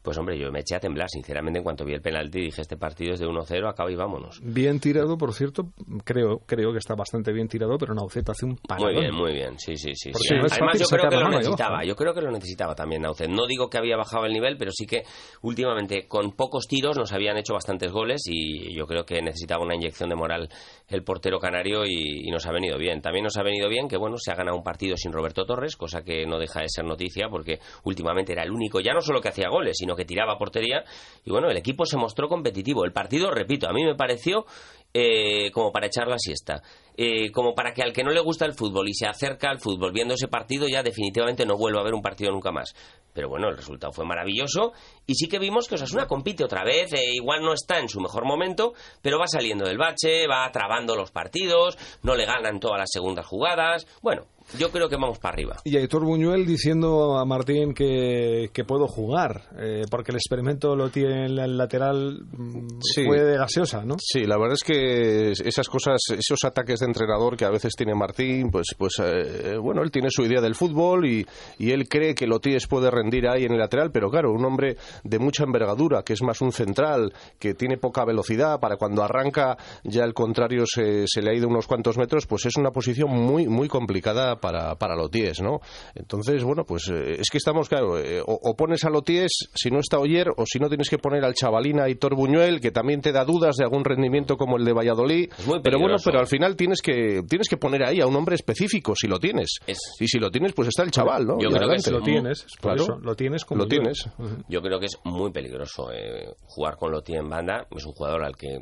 pues 0.05 0.17
hombre, 0.17 0.37
yo 0.37 0.51
me 0.51 0.59
eché 0.59 0.75
a 0.75 0.79
temblar, 0.79 1.09
sinceramente, 1.09 1.59
en 1.59 1.63
cuanto 1.63 1.83
vi 1.83 1.93
el 1.93 2.01
penalti 2.01 2.39
dije, 2.39 2.61
este 2.61 2.77
partido 2.77 3.13
es 3.13 3.19
de 3.19 3.25
1-0, 3.25 3.67
acaba 3.67 3.91
y 3.91 3.95
vámonos. 3.95 4.39
Bien 4.43 4.79
tirado, 4.79 5.17
por 5.17 5.33
cierto, 5.33 5.71
creo 6.03 6.39
creo 6.45 6.71
que 6.71 6.77
está 6.77 6.95
bastante 6.95 7.33
bien 7.33 7.47
tirado, 7.47 7.77
pero 7.77 7.93
Naucet 7.95 8.29
hace 8.29 8.45
un 8.45 8.55
parado. 8.57 8.91
Muy 8.91 9.01
bien, 9.01 9.15
muy 9.15 9.33
bien, 9.33 9.59
sí, 9.59 9.75
sí, 9.75 9.95
sí. 9.95 10.11
Sí. 10.13 10.35
no 10.35 10.45
Además, 10.49 10.79
yo 10.79 10.85
creo 10.85 11.09
que 11.09 11.15
lo 11.17 11.29
necesitaba, 11.29 11.83
yo 11.83 11.95
creo 11.95 12.13
que 12.13 12.21
lo 12.21 12.31
necesitaba 12.31 12.75
también 12.75 13.01
Naucet. 13.01 13.29
No 13.29 13.47
digo 13.47 13.69
que 13.69 13.77
había 13.77 13.97
bajado 13.97 14.25
el 14.25 14.33
nivel, 14.33 14.57
pero 14.57 14.71
sí 14.71 14.85
que 14.85 15.03
últimamente 15.41 16.07
con 16.07 16.33
pocos 16.33 16.67
tiros 16.67 16.97
nos 16.97 17.11
habían 17.11 17.37
hecho 17.37 17.53
bastantes 17.53 17.91
goles 17.91 18.21
y 18.27 18.75
yo 18.75 18.85
creo 18.85 19.05
que 19.05 19.21
necesitaba 19.21 19.63
una 19.63 19.75
inyección 19.75 20.09
de 20.09 20.15
moral 20.15 20.49
el 20.87 21.03
portero 21.03 21.39
canario 21.39 21.85
y, 21.85 22.27
y 22.27 22.31
nos 22.31 22.45
ha 22.45 22.51
venido 22.51 22.77
bien. 22.77 23.01
También 23.01 23.23
nos 23.23 23.37
ha 23.37 23.43
venido 23.43 23.67
bien 23.69 23.87
que, 23.87 23.97
bueno, 23.97 24.17
se 24.17 24.31
ha 24.31 24.35
ganado 24.35 24.55
un 24.55 24.63
partido 24.63 24.95
sin 24.97 25.11
Roberto 25.11 25.34
Torres, 25.43 25.75
cosa 25.75 26.03
que 26.03 26.25
no 26.25 26.37
deja 26.37 26.61
de 26.61 26.69
ser 26.69 26.85
noticia 26.85 27.27
porque 27.29 27.59
últimamente 27.83 28.31
era 28.31 28.43
el 28.43 28.51
único, 28.51 28.79
ya 28.79 28.93
no 28.93 29.01
solo 29.01 29.19
que 29.19 29.29
hacía 29.29 29.49
goles, 29.49 29.75
sino 29.77 29.95
que 29.95 30.05
tiraba 30.05 30.37
portería 30.37 30.83
y 31.25 31.31
bueno, 31.31 31.49
el 31.49 31.57
equipo 31.57 31.85
se 31.85 31.97
mostró 31.97 32.29
competitivo. 32.29 32.85
El 32.85 32.93
partido, 32.93 33.31
repito, 33.31 33.67
a 33.67 33.73
mí 33.73 33.83
me 33.83 33.95
pareció 33.95 34.45
eh, 34.93 35.51
como 35.51 35.73
para 35.73 35.87
echar 35.87 36.07
la 36.07 36.17
siesta. 36.17 36.63
Eh, 36.95 37.29
como 37.31 37.53
para 37.53 37.73
que 37.73 37.83
al 37.83 37.91
que 37.91 38.01
no 38.01 38.11
le 38.11 38.21
gusta 38.21 38.45
el 38.45 38.53
fútbol 38.53 38.87
y 38.87 38.93
se 38.93 39.05
acerca 39.05 39.49
al 39.49 39.59
fútbol 39.59 39.91
viendo 39.91 40.13
ese 40.13 40.29
partido 40.29 40.69
ya 40.69 40.81
definitivamente 40.81 41.45
no 41.45 41.57
vuelva 41.57 41.81
a 41.81 41.83
ver 41.83 41.93
un 41.93 42.01
partido 42.01 42.31
nunca 42.31 42.53
más. 42.53 42.73
Pero 43.13 43.27
bueno, 43.27 43.49
el 43.49 43.57
resultado 43.57 43.91
fue 43.91 44.05
maravilloso 44.05 44.71
y 45.05 45.15
sí 45.15 45.27
que 45.27 45.37
vimos 45.37 45.67
que 45.67 45.75
Osasuna 45.75 46.07
compite 46.07 46.45
otra 46.45 46.63
vez, 46.63 46.93
eh, 46.93 47.13
igual 47.13 47.41
no 47.41 47.51
está 47.51 47.79
en 47.79 47.89
su 47.89 47.99
mejor 47.99 48.25
momento, 48.25 48.73
pero 49.01 49.19
va 49.19 49.27
saliendo 49.27 49.65
del 49.65 49.77
bache, 49.77 50.27
va 50.27 50.49
trabando 50.53 50.95
los 50.95 51.11
partidos, 51.11 51.77
no 52.01 52.15
le 52.15 52.25
ganan 52.25 52.61
todas 52.61 52.79
las 52.79 52.89
segundas 52.89 53.25
jugadas. 53.25 53.85
Bueno, 54.01 54.27
yo 54.57 54.69
creo 54.71 54.87
que 54.89 54.95
vamos 54.95 55.19
para 55.19 55.33
arriba. 55.33 55.57
Y 55.63 55.77
Aitor 55.77 56.05
Buñuel 56.05 56.45
diciendo 56.45 57.17
a 57.17 57.25
Martín 57.25 57.73
que, 57.73 58.49
que 58.53 58.63
puedo 58.63 58.87
jugar, 58.87 59.43
eh, 59.59 59.83
porque 59.89 60.11
el 60.11 60.17
experimento 60.17 60.75
lo 60.75 60.89
tiene 60.89 61.25
en 61.25 61.39
el 61.39 61.57
lateral 61.57 62.21
mm, 62.31 62.79
Sí. 62.81 63.05
fue 63.05 63.21
de 63.21 63.37
gaseosa, 63.37 63.83
¿no? 63.83 63.95
Sí, 63.99 64.23
la 64.25 64.37
verdad 64.37 64.53
es 64.53 64.63
que 64.63 65.31
esas 65.31 65.67
cosas, 65.67 66.01
esos 66.17 66.43
ataques 66.45 66.79
de 66.79 66.85
entrenador 66.85 67.35
que 67.35 67.45
a 67.45 67.49
veces 67.49 67.73
tiene 67.75 67.95
Martín, 67.95 68.49
pues, 68.51 68.67
pues 68.77 68.93
eh, 69.03 69.57
bueno, 69.61 69.81
él 69.83 69.91
tiene 69.91 70.09
su 70.09 70.23
idea 70.23 70.41
del 70.41 70.55
fútbol 70.55 71.05
y, 71.07 71.25
y 71.57 71.71
él 71.71 71.87
cree 71.87 72.15
que 72.15 72.27
Lotíes 72.27 72.67
puede 72.67 72.91
rendir 72.91 73.27
ahí 73.27 73.45
en 73.45 73.53
el 73.53 73.59
lateral, 73.59 73.91
pero 73.91 74.09
claro, 74.09 74.31
un 74.31 74.45
hombre 74.45 74.77
de 75.03 75.19
mucha 75.19 75.43
envergadura, 75.43 76.03
que 76.03 76.13
es 76.13 76.21
más 76.21 76.41
un 76.41 76.51
central, 76.51 77.13
que 77.39 77.53
tiene 77.53 77.77
poca 77.77 78.05
velocidad, 78.05 78.59
para 78.59 78.77
cuando 78.77 79.03
arranca 79.03 79.57
ya 79.83 80.03
el 80.03 80.13
contrario 80.13 80.63
se, 80.65 81.05
se 81.07 81.21
le 81.21 81.31
ha 81.31 81.33
ido 81.33 81.47
unos 81.47 81.67
cuantos 81.67 81.97
metros, 81.97 82.25
pues 82.27 82.45
es 82.45 82.55
una 82.57 82.71
posición 82.71 83.09
muy, 83.09 83.47
muy 83.47 83.67
complicada 83.67 84.34
para, 84.39 84.75
para 84.75 84.95
Lotíes, 84.95 85.41
¿no? 85.41 85.59
Entonces, 85.95 86.43
bueno, 86.43 86.63
pues 86.65 86.89
eh, 86.89 87.17
es 87.19 87.29
que 87.31 87.37
estamos, 87.37 87.69
claro, 87.69 87.97
eh, 87.99 88.21
o, 88.21 88.39
o 88.41 88.55
pones 88.55 88.83
a 88.85 88.89
Lotíes 88.89 89.31
si 89.53 89.69
no 89.71 89.79
está 89.79 89.99
Oyer, 89.99 90.29
o 90.37 90.43
si 90.45 90.59
no 90.59 90.67
tienes 90.67 90.89
que 90.89 90.97
poner 90.97 91.23
al 91.25 91.33
chavalín 91.33 91.79
Aitor 91.79 92.15
Buñuel, 92.15 92.59
que 92.61 92.71
también 92.71 93.01
te 93.01 93.11
da 93.11 93.25
dudas 93.25 93.55
de 93.57 93.63
algún 93.63 93.83
rendimiento 93.85 94.37
como 94.37 94.57
el 94.57 94.65
de 94.65 94.73
Valladolid. 94.73 95.31
Es 95.37 95.47
muy 95.47 95.59
pero 95.61 95.79
bueno, 95.79 95.95
pero 96.03 96.19
al 96.19 96.27
final 96.27 96.55
tienes 96.55 96.81
que, 96.81 97.21
tienes 97.27 97.47
que 97.49 97.57
poner 97.57 97.83
ahí 97.83 98.01
a 98.01 98.07
un 98.07 98.15
hombre 98.15 98.35
específico, 98.35 98.93
si 98.95 99.07
lo 99.07 99.19
tienes. 99.19 99.59
Es- 99.67 99.79
Y 99.99 100.07
si 100.07 100.19
lo 100.19 100.29
tienes, 100.31 100.53
pues 100.53 100.67
está 100.69 100.83
el 100.83 100.91
chaval, 100.91 101.25
¿no? 101.25 101.33
Yo 101.39 101.47
Y 101.49 101.51
creo 101.51 101.59
que 101.59 101.65
adelante. 101.65 101.91
Lo 101.91 102.01
tienes, 102.01 102.43
por 102.61 102.73
Claro. 102.75 102.83
eso, 102.83 102.99
lo 103.01 103.15
tienes 103.15 103.45
como 103.45 103.59
Lo 103.59 103.65
yo. 103.65 103.69
tienes. 103.69 104.09
Yo 104.49 104.61
creo 104.61 104.79
que 104.79 104.85
es 104.87 104.97
muy 105.03 105.31
peligroso 105.31 105.91
eh, 105.91 106.27
jugar 106.45 106.75
con 106.77 106.91
Loti 106.91 107.13
en 107.15 107.29
banda. 107.29 107.67
Es 107.75 107.85
un 107.85 107.93
jugador 107.93 108.23
al 108.23 108.35
que 108.35 108.57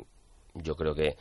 yo 0.54 0.74
creo 0.76 0.94
que, 0.94 1.14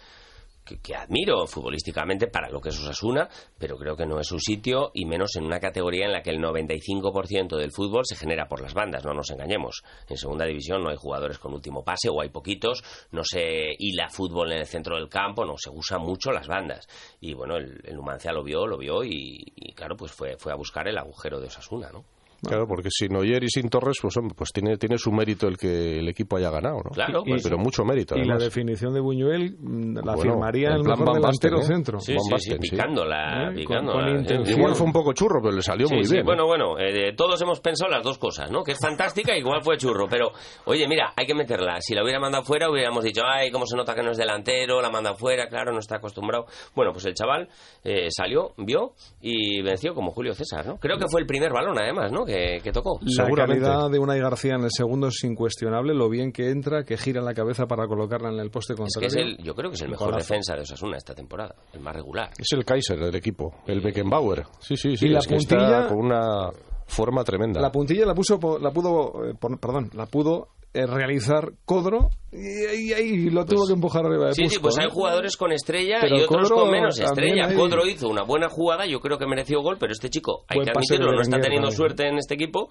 que, 0.63 0.95
admiro 0.95 1.45
futbolísticamente 1.47 2.27
para 2.27 2.49
lo 2.49 2.61
que 2.61 2.69
es 2.69 2.79
Osasuna, 2.79 3.27
pero 3.57 3.77
creo 3.77 3.95
que 3.95 4.05
no 4.05 4.19
es 4.19 4.27
su 4.27 4.39
sitio 4.39 4.91
y 4.93 5.05
menos 5.05 5.35
en 5.35 5.43
una 5.43 5.59
categoría 5.59 6.05
en 6.05 6.13
la 6.13 6.21
que 6.21 6.29
el 6.29 6.39
95% 6.39 7.57
del 7.57 7.71
fútbol 7.71 8.05
se 8.05 8.15
genera 8.15 8.47
por 8.47 8.61
las 8.61 8.73
bandas, 8.73 9.05
no 9.05 9.13
nos 9.13 9.29
engañemos. 9.31 9.83
En 10.07 10.17
segunda 10.17 10.45
división 10.45 10.83
no 10.83 10.89
hay 10.89 10.97
jugadores 10.97 11.37
con 11.39 11.53
último 11.53 11.83
pase 11.83 12.09
o 12.09 12.21
hay 12.21 12.29
poquitos, 12.29 12.83
no 13.11 13.23
se 13.23 13.75
hila 13.77 14.09
fútbol 14.09 14.51
en 14.51 14.59
el 14.59 14.67
centro 14.67 14.95
del 14.95 15.09
campo, 15.09 15.45
no 15.45 15.57
se 15.57 15.69
usan 15.69 16.01
mucho 16.01 16.31
las 16.31 16.47
bandas. 16.47 16.87
Y 17.19 17.33
bueno, 17.33 17.57
el, 17.57 17.81
el 17.83 17.95
Numancia 17.95 18.31
lo 18.31 18.43
vio, 18.43 18.65
lo 18.65 18.77
vio 18.77 19.03
y, 19.03 19.43
y 19.55 19.73
claro, 19.73 19.95
pues 19.97 20.11
fue, 20.11 20.37
fue 20.37 20.51
a 20.51 20.55
buscar 20.55 20.87
el 20.87 20.97
agujero 20.97 21.39
de 21.39 21.47
Osasuna, 21.47 21.89
¿no? 21.91 22.05
Claro, 22.47 22.67
porque 22.67 22.89
sin 22.91 23.15
Oyer 23.15 23.43
y 23.43 23.49
sin 23.49 23.69
Torres, 23.69 23.97
pues, 24.01 24.15
hombre, 24.17 24.35
pues 24.37 24.51
tiene, 24.51 24.77
tiene 24.77 24.97
su 24.97 25.11
mérito 25.11 25.47
el 25.47 25.57
que 25.57 25.99
el 25.99 26.07
equipo 26.09 26.37
haya 26.37 26.49
ganado, 26.49 26.77
¿no? 26.83 26.91
Claro, 26.91 27.23
Y- 27.25 27.29
pues, 27.31 27.43
Pero 27.43 27.57
mucho 27.57 27.83
mérito, 27.83 28.15
Y 28.17 28.25
la 28.25 28.37
definición 28.37 28.93
de 28.93 28.99
Buñuel 29.01 29.55
mm, 29.59 29.95
la 30.05 30.15
Bueno, 30.15 30.21
firmaría 30.33 30.69
en 30.69 30.75
el 30.75 30.83
plan 30.83 30.99
mejor 30.99 31.13
Van 31.13 31.21
Basten, 31.21 31.49
delantero 31.51 31.59
¿eh? 31.59 31.75
centro. 31.75 31.99
Sí, 31.99 32.13
Van 32.13 32.23
sí, 32.23 32.31
Basten, 32.31 32.61
sí, 32.61 32.67
sí. 32.69 32.75
picándola, 32.75 33.49
Eh, 33.51 33.55
picándola. 33.55 34.05
con- 34.05 34.25
con 34.25 34.47
eh. 34.47 34.51
Igual 34.51 34.75
fue 34.75 34.87
un 34.87 34.93
poco 34.93 35.13
churro, 35.13 35.39
pero 35.41 35.55
le 35.55 35.61
salió 35.61 35.87
Sí, 35.87 35.95
muy 35.95 36.05
sí, 36.05 36.13
bien. 36.13 36.25
Bueno, 36.25 36.45
bueno, 36.45 36.77
eh, 36.79 37.13
todos 37.15 37.41
hemos 37.41 37.59
pensado 37.59 37.91
las 37.91 38.03
dos 38.03 38.17
cosas, 38.17 38.49
¿no? 38.51 38.63
Que 38.63 38.73
es 38.73 38.79
fantástica, 38.81 39.35
igual 39.37 39.61
fue 39.63 39.77
churro, 39.77 40.07
pero 40.09 40.31
oye, 40.65 40.87
mira, 40.87 41.13
hay 41.15 41.25
que 41.25 41.33
meterla. 41.35 41.79
Si 41.81 41.93
la 41.95 42.03
hubiera 42.03 42.19
mandado 42.19 42.43
fuera, 42.43 42.69
hubiéramos 42.69 43.03
dicho, 43.03 43.21
ay, 43.25 43.51
cómo 43.51 43.65
se 43.65 43.75
nota 43.77 43.93
que 43.95 44.03
no 44.03 44.11
es 44.11 44.17
delantero, 44.17 44.81
la 44.81 44.89
manda 44.89 45.13
fuera, 45.15 45.47
claro, 45.47 45.71
no 45.71 45.79
está 45.79 45.97
acostumbrado. 45.97 46.45
Bueno, 46.75 46.91
pues 46.91 47.05
el 47.05 47.13
chaval 47.13 47.47
eh, 47.83 48.07
salió, 48.09 48.51
vio 48.57 48.91
y 49.21 49.61
venció 49.61 49.93
como 49.93 50.11
Julio 50.11 50.33
César, 50.33 50.65
¿no? 50.65 50.77
Creo 50.77 50.97
que 50.97 51.05
fue 51.09 51.21
el 51.21 51.27
primer 51.27 51.51
balón, 51.51 51.77
además, 51.79 52.11
¿no? 52.11 52.25
Que, 52.25 52.32
que 52.63 52.71
tocó. 52.71 52.99
La 53.01 53.25
Seguramente. 53.25 53.63
calidad 53.65 53.89
de 53.89 53.99
Unai 53.99 54.19
García 54.19 54.55
en 54.55 54.63
el 54.63 54.69
segundo 54.71 55.07
es 55.07 55.23
incuestionable, 55.23 55.93
lo 55.93 56.09
bien 56.09 56.31
que 56.31 56.49
entra, 56.49 56.83
que 56.83 56.97
gira 56.97 57.21
la 57.21 57.33
cabeza 57.33 57.65
para 57.65 57.87
colocarla 57.87 58.29
en 58.29 58.39
el 58.39 58.49
poste 58.51 58.73
Es 58.73 58.77
que 58.77 58.83
contrario. 58.83 59.07
es 59.09 59.15
el, 59.39 59.43
yo 59.45 59.53
creo 59.55 59.69
que 59.69 59.75
es 59.75 59.81
el 59.81 59.89
mejor 59.89 60.07
Golazo. 60.11 60.23
defensa 60.33 60.55
de 60.55 60.61
Osasuna 60.61 60.97
esta 60.97 61.13
temporada, 61.13 61.55
el 61.73 61.79
más 61.81 61.95
regular. 61.95 62.29
Es 62.37 62.47
el 62.53 62.65
Kaiser 62.65 62.99
del 62.99 63.15
equipo, 63.15 63.53
el 63.67 63.81
Beckenbauer. 63.81 64.43
Sí, 64.59 64.75
sí, 64.75 64.95
sí. 64.97 65.05
Y 65.05 65.09
la 65.09 65.19
es 65.19 65.27
que 65.27 65.35
puntilla- 65.35 65.81
está 65.83 65.87
con 65.89 66.05
una 66.05 66.49
forma 66.87 67.23
tremenda. 67.23 67.61
La 67.61 67.71
puntilla 67.71 68.05
la 68.05 68.13
puso, 68.13 68.37
la 68.59 68.71
pudo, 68.71 69.25
eh, 69.29 69.33
por- 69.39 69.59
perdón, 69.59 69.89
la 69.93 70.05
pudo 70.05 70.49
realizar 70.73 71.51
Codro 71.65 72.09
y 72.31 72.91
ahí 72.93 73.29
lo 73.29 73.45
tuvo 73.45 73.67
que 73.67 73.73
empujar 73.73 74.05
arriba 74.07 74.27
de 74.27 74.33
Sí, 74.33 74.49
sí, 74.49 74.57
pues 74.59 74.75
¿eh? 74.77 74.81
hay 74.83 74.89
jugadores 74.89 75.37
con 75.37 75.51
estrella 75.51 75.97
Pero 76.01 76.17
y 76.17 76.21
otros 76.23 76.49
Codro 76.49 76.63
con 76.63 76.71
menos 76.71 76.99
estrella. 76.99 77.47
ahí- 77.47 77.55
Codro 77.55 77.85
hizo 77.87 78.07
una 78.09 78.23
buena 78.23 78.49
jugada, 78.49 78.87
yo 78.87 78.99
creo 78.99 79.19
que 79.19 79.27
mereció 79.27 79.61
gol, 79.61 79.77
pero 79.79 79.91
este 79.93 80.09
chico, 80.09 80.43
hay 80.47 80.57
Buen 80.57 80.65
que 80.65 80.71
admitirlo, 80.71 81.11
no 81.11 81.21
está 81.21 81.39
teniendo 81.39 81.67
también. 81.67 81.77
suerte 81.77 82.07
en 82.07 82.17
este 82.17 82.33
equipo. 82.33 82.69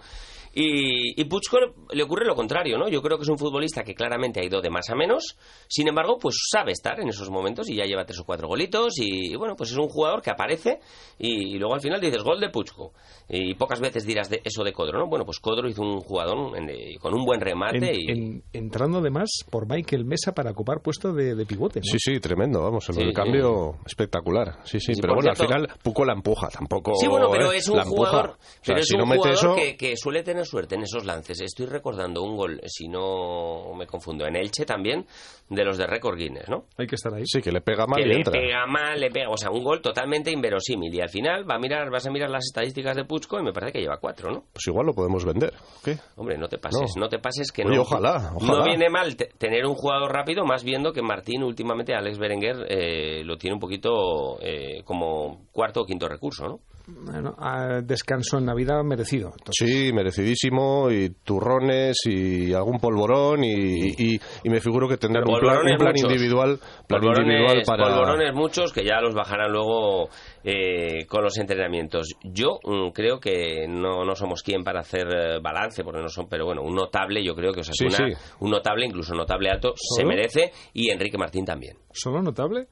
Y, 0.54 1.18
y 1.18 1.24
Puchko 1.24 1.56
le 1.92 2.02
ocurre 2.02 2.26
lo 2.26 2.34
contrario, 2.34 2.76
¿no? 2.76 2.86
Yo 2.88 3.00
creo 3.00 3.16
que 3.16 3.22
es 3.22 3.28
un 3.30 3.38
futbolista 3.38 3.84
que 3.84 3.94
claramente 3.94 4.40
ha 4.40 4.44
ido 4.44 4.60
de 4.60 4.68
más 4.68 4.90
a 4.90 4.94
menos, 4.94 5.38
sin 5.66 5.88
embargo, 5.88 6.18
pues 6.20 6.34
sabe 6.50 6.72
estar 6.72 7.00
en 7.00 7.08
esos 7.08 7.30
momentos 7.30 7.70
y 7.70 7.76
ya 7.76 7.84
lleva 7.86 8.04
tres 8.04 8.18
o 8.20 8.24
cuatro 8.24 8.48
golitos 8.48 8.98
y, 8.98 9.34
bueno, 9.36 9.54
pues 9.56 9.70
es 9.70 9.78
un 9.78 9.88
jugador 9.88 10.20
que 10.20 10.30
aparece 10.30 10.80
y, 11.18 11.56
luego 11.58 11.74
al 11.74 11.80
final 11.80 12.00
dices 12.02 12.22
gol 12.22 12.38
de 12.38 12.50
Puchko. 12.50 12.92
Y 13.30 13.54
pocas 13.54 13.80
veces 13.80 14.04
dirás 14.04 14.28
de 14.28 14.42
eso 14.44 14.62
de 14.62 14.72
Codro, 14.74 14.98
¿no? 14.98 15.06
Bueno, 15.06 15.24
pues 15.24 15.38
Codro 15.38 15.68
hizo 15.68 15.80
un 15.80 16.00
jugador 16.00 16.54
en- 16.58 16.68
eh, 16.68 16.96
con 17.00 17.14
un 17.14 17.24
buen 17.24 17.40
remate 17.40 17.78
En-. 17.78 17.91
En- 18.08 18.42
entrando 18.52 18.98
además 18.98 19.30
por 19.50 19.68
Michael 19.68 20.04
Mesa 20.04 20.32
para 20.32 20.50
ocupar 20.50 20.80
puesto 20.82 21.12
de, 21.12 21.34
de 21.34 21.46
pivote. 21.46 21.80
¿no? 21.80 21.84
Sí, 21.84 21.96
sí, 21.98 22.20
tremendo, 22.20 22.62
vamos, 22.62 22.88
el 22.88 22.94
Sí, 22.96 23.02
sí. 23.06 23.12
cambio 23.12 23.76
espectacular. 23.86 24.58
Sí, 24.64 24.80
sí, 24.80 24.94
Sí, 24.94 25.00
pero 25.00 25.14
bueno, 25.14 25.34
cierto- 25.34 25.54
al 25.54 25.60
final 25.66 25.78
Puco 25.82 26.04
la 26.04 26.12
empuja, 26.14 26.48
tampoco. 26.48 26.94
Sí, 26.96 27.06
bueno, 27.08 27.28
pero 27.30 27.52
es 27.52 27.68
un 27.68 27.80
jugador, 27.80 28.30
O 28.30 28.36
sea, 28.36 28.58
pero 28.64 28.78
es 28.80 28.86
si 28.88 28.94
un 28.94 29.00
no 29.00 29.06
jugador 29.06 29.32
eso, 29.34 29.54
que, 29.54 29.76
que 29.76 29.96
suele 29.96 30.22
tener 30.22 30.46
suerte 30.46 30.74
en 30.74 30.82
esos 30.82 31.04
lances. 31.04 31.40
Estoy 31.40 31.66
recordando 31.66 32.22
un 32.22 32.36
gol, 32.36 32.60
si 32.66 32.88
no 32.88 33.74
me 33.76 33.86
confundo, 33.86 34.26
en 34.26 34.36
Elche 34.36 34.64
también, 34.64 35.06
de 35.48 35.64
los 35.64 35.76
de 35.78 35.86
Record 35.86 36.16
Guinness, 36.18 36.48
¿no? 36.48 36.64
Hay 36.78 36.86
que 36.86 36.94
estar 36.94 37.12
ahí. 37.14 37.24
sí, 37.26 37.40
que 37.42 37.52
le 37.52 37.60
pega 37.60 37.86
mal 37.86 37.96
que 38.00 38.06
y 38.06 38.08
le 38.10 38.16
entra. 38.18 38.32
pega 38.32 38.66
mal, 38.66 38.98
le 38.98 39.10
pega, 39.10 39.28
o 39.30 39.36
sea, 39.36 39.50
un 39.50 39.62
gol 39.62 39.80
totalmente 39.82 40.30
inverosímil. 40.30 40.94
Y 40.94 41.00
al 41.00 41.08
final 41.10 41.48
va 41.48 41.56
a 41.56 41.58
mirar, 41.58 41.90
vas 41.90 42.06
a 42.06 42.10
mirar 42.10 42.30
las 42.30 42.44
estadísticas 42.46 42.96
de 42.96 43.04
Puchco 43.04 43.38
y 43.38 43.42
me 43.42 43.52
parece 43.52 43.72
que 43.72 43.80
lleva 43.80 43.98
cuatro, 43.98 44.30
¿no? 44.32 44.44
Pues 44.52 44.66
igual 44.66 44.86
lo 44.86 44.92
podemos 44.94 45.24
vender. 45.24 45.52
¿Qué? 45.84 45.98
Hombre, 46.16 46.38
no 46.38 46.48
te 46.48 46.58
pases, 46.58 46.92
no, 46.96 47.02
No. 47.02 47.08
te 47.08 47.18
pases 47.18 47.50
que 47.52 47.62
Oye, 47.64 47.76
no. 47.76 47.81
Ojalá, 47.82 48.32
ojalá. 48.34 48.58
No 48.58 48.64
viene 48.64 48.88
mal 48.90 49.16
te- 49.16 49.30
tener 49.38 49.66
un 49.66 49.74
jugador 49.74 50.12
rápido, 50.12 50.44
más 50.44 50.64
viendo 50.64 50.92
que 50.92 51.02
Martín 51.02 51.42
últimamente, 51.42 51.94
Alex 51.94 52.18
Berenguer, 52.18 52.66
eh, 52.68 53.22
lo 53.24 53.36
tiene 53.36 53.54
un 53.54 53.60
poquito 53.60 54.38
eh, 54.40 54.82
como 54.84 55.46
cuarto 55.52 55.82
o 55.82 55.84
quinto 55.84 56.08
recurso, 56.08 56.46
¿no? 56.48 56.60
Bueno, 56.86 57.36
descanso 57.84 58.38
en 58.38 58.46
Navidad 58.46 58.82
merecido. 58.82 59.32
Entonces, 59.38 59.68
Sí, 59.68 59.92
merecidísimo, 59.92 60.90
y 60.90 61.10
turrones, 61.24 61.96
y 62.06 62.52
algún 62.52 62.78
polvorón, 62.80 63.44
y, 63.44 63.94
y- 63.96 64.20
y 64.44 64.50
me 64.50 64.60
figuro 64.60 64.88
que 64.88 64.96
tendrán 64.96 65.22
un 65.28 65.38
plan, 65.38 65.56
Polvorones 65.58 65.72
un 65.72 65.78
plan 65.78 65.94
individual, 65.96 66.58
plan 66.88 67.00
Polvorones, 67.00 67.22
individual 67.26 67.62
para... 67.64 67.84
polvorones 67.84 68.34
muchos 68.34 68.72
que 68.72 68.84
ya 68.84 69.00
los 69.00 69.14
bajarán 69.14 69.52
luego 69.52 70.08
eh, 70.44 71.06
con 71.06 71.22
los 71.22 71.38
entrenamientos. 71.38 72.08
Yo 72.24 72.58
mm, 72.64 72.90
creo 72.90 73.20
que 73.20 73.66
no, 73.68 74.04
no 74.04 74.14
somos 74.16 74.42
quien 74.42 74.64
para 74.64 74.80
hacer 74.80 75.06
eh, 75.06 75.38
balance, 75.40 75.84
porque 75.84 76.00
no 76.02 76.08
son, 76.08 76.26
pero 76.28 76.46
bueno, 76.46 76.62
un 76.62 76.74
notable, 76.74 77.22
yo 77.24 77.34
creo 77.34 77.52
que 77.52 77.60
Osasuna, 77.60 77.96
Sí, 77.96 78.04
sí. 78.14 78.34
un 78.40 78.50
notable, 78.50 78.86
incluso 78.86 79.14
notable 79.14 79.50
alto, 79.50 79.72
se 79.76 80.02
¿Solo? 80.02 80.08
merece, 80.08 80.50
y 80.74 80.90
Enrique 80.90 81.16
Martín 81.16 81.44
también. 81.44 81.76
¿Solo 81.92 82.20
notable? 82.22 82.66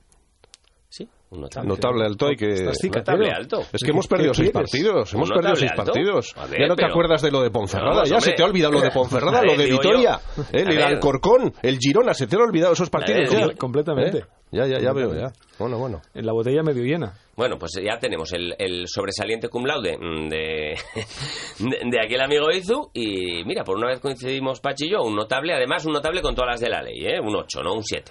Notable. 1.33 1.69
Notable 1.69 2.05
alto 2.07 2.27
hay 2.27 2.35
que... 2.37 2.65
Notable 2.93 3.31
alto. 3.31 3.61
Es 3.73 3.83
que 3.85 3.91
hemos 3.91 4.09
perdido 4.09 4.33
¿Qué 4.33 4.39
seis 4.39 4.51
quieres? 4.51 4.71
partidos, 4.71 5.15
hemos 5.15 5.31
¿Un 5.31 5.37
perdido 5.37 5.55
seis 5.57 5.71
alto? 5.71 5.85
partidos. 5.85 6.35
Ver, 6.51 6.61
ya 6.61 6.67
no 6.67 6.75
te 6.75 6.83
pero- 6.83 6.89
acuerdas 6.93 7.23
de 7.23 7.31
lo 7.31 7.41
de 7.43 7.51
Ponferrada, 7.51 8.05
ya 8.05 8.21
se 8.21 8.33
te 8.33 8.43
ha 8.43 8.47
olvidado 8.47 8.73
lo 8.73 8.81
de 8.81 8.91
Ponferrada, 8.95 9.43
lo 9.43 9.57
de 9.57 9.67
Vitoria. 9.67 10.19
¿eh? 10.53 10.65
El. 10.67 10.83
Alcorcón, 10.83 11.53
el 11.63 11.79
Girona, 11.79 12.15
se 12.15 12.27
te 12.27 12.35
han 12.35 12.43
olvidado 12.43 12.73
esos 12.73 12.91
partidos 12.91 13.33
ver, 13.33 13.51
ya. 13.51 13.55
completamente. 13.57 14.19
¿Eh? 14.19 14.25
Ya, 14.53 14.67
ya, 14.67 14.81
ya 14.81 14.93
veo, 14.93 15.15
ya. 15.15 15.31
Bueno, 15.61 15.79
bueno. 15.79 16.01
En 16.13 16.27
la 16.27 16.33
botella 16.33 16.65
medio 16.65 16.83
llena. 16.83 17.13
Bueno, 17.37 17.57
pues 17.57 17.71
ya 17.81 17.97
tenemos 18.01 18.33
el, 18.33 18.53
el 18.59 18.89
sobresaliente 18.89 19.49
cum 19.49 19.65
laude 19.65 19.97
mm, 19.97 20.29
de, 20.29 20.37
de, 21.61 21.79
de 21.89 22.01
aquel 22.05 22.21
amigo 22.21 22.51
Izu 22.51 22.91
y 22.93 23.45
mira, 23.45 23.63
por 23.63 23.77
una 23.77 23.87
vez 23.87 24.01
coincidimos 24.01 24.61
Pachi 24.61 24.87
y 24.87 24.91
yo, 24.91 25.03
un 25.03 25.15
notable, 25.15 25.55
además 25.55 25.87
un 25.87 25.93
notable 25.93 26.21
con 26.23 26.35
todas 26.35 26.51
las 26.55 26.61
de 26.61 26.69
la 26.69 26.83
ley, 26.83 27.07
¿eh? 27.07 27.21
un 27.23 27.37
8, 27.37 27.63
no 27.63 27.75
un 27.75 27.85
7. 27.85 28.11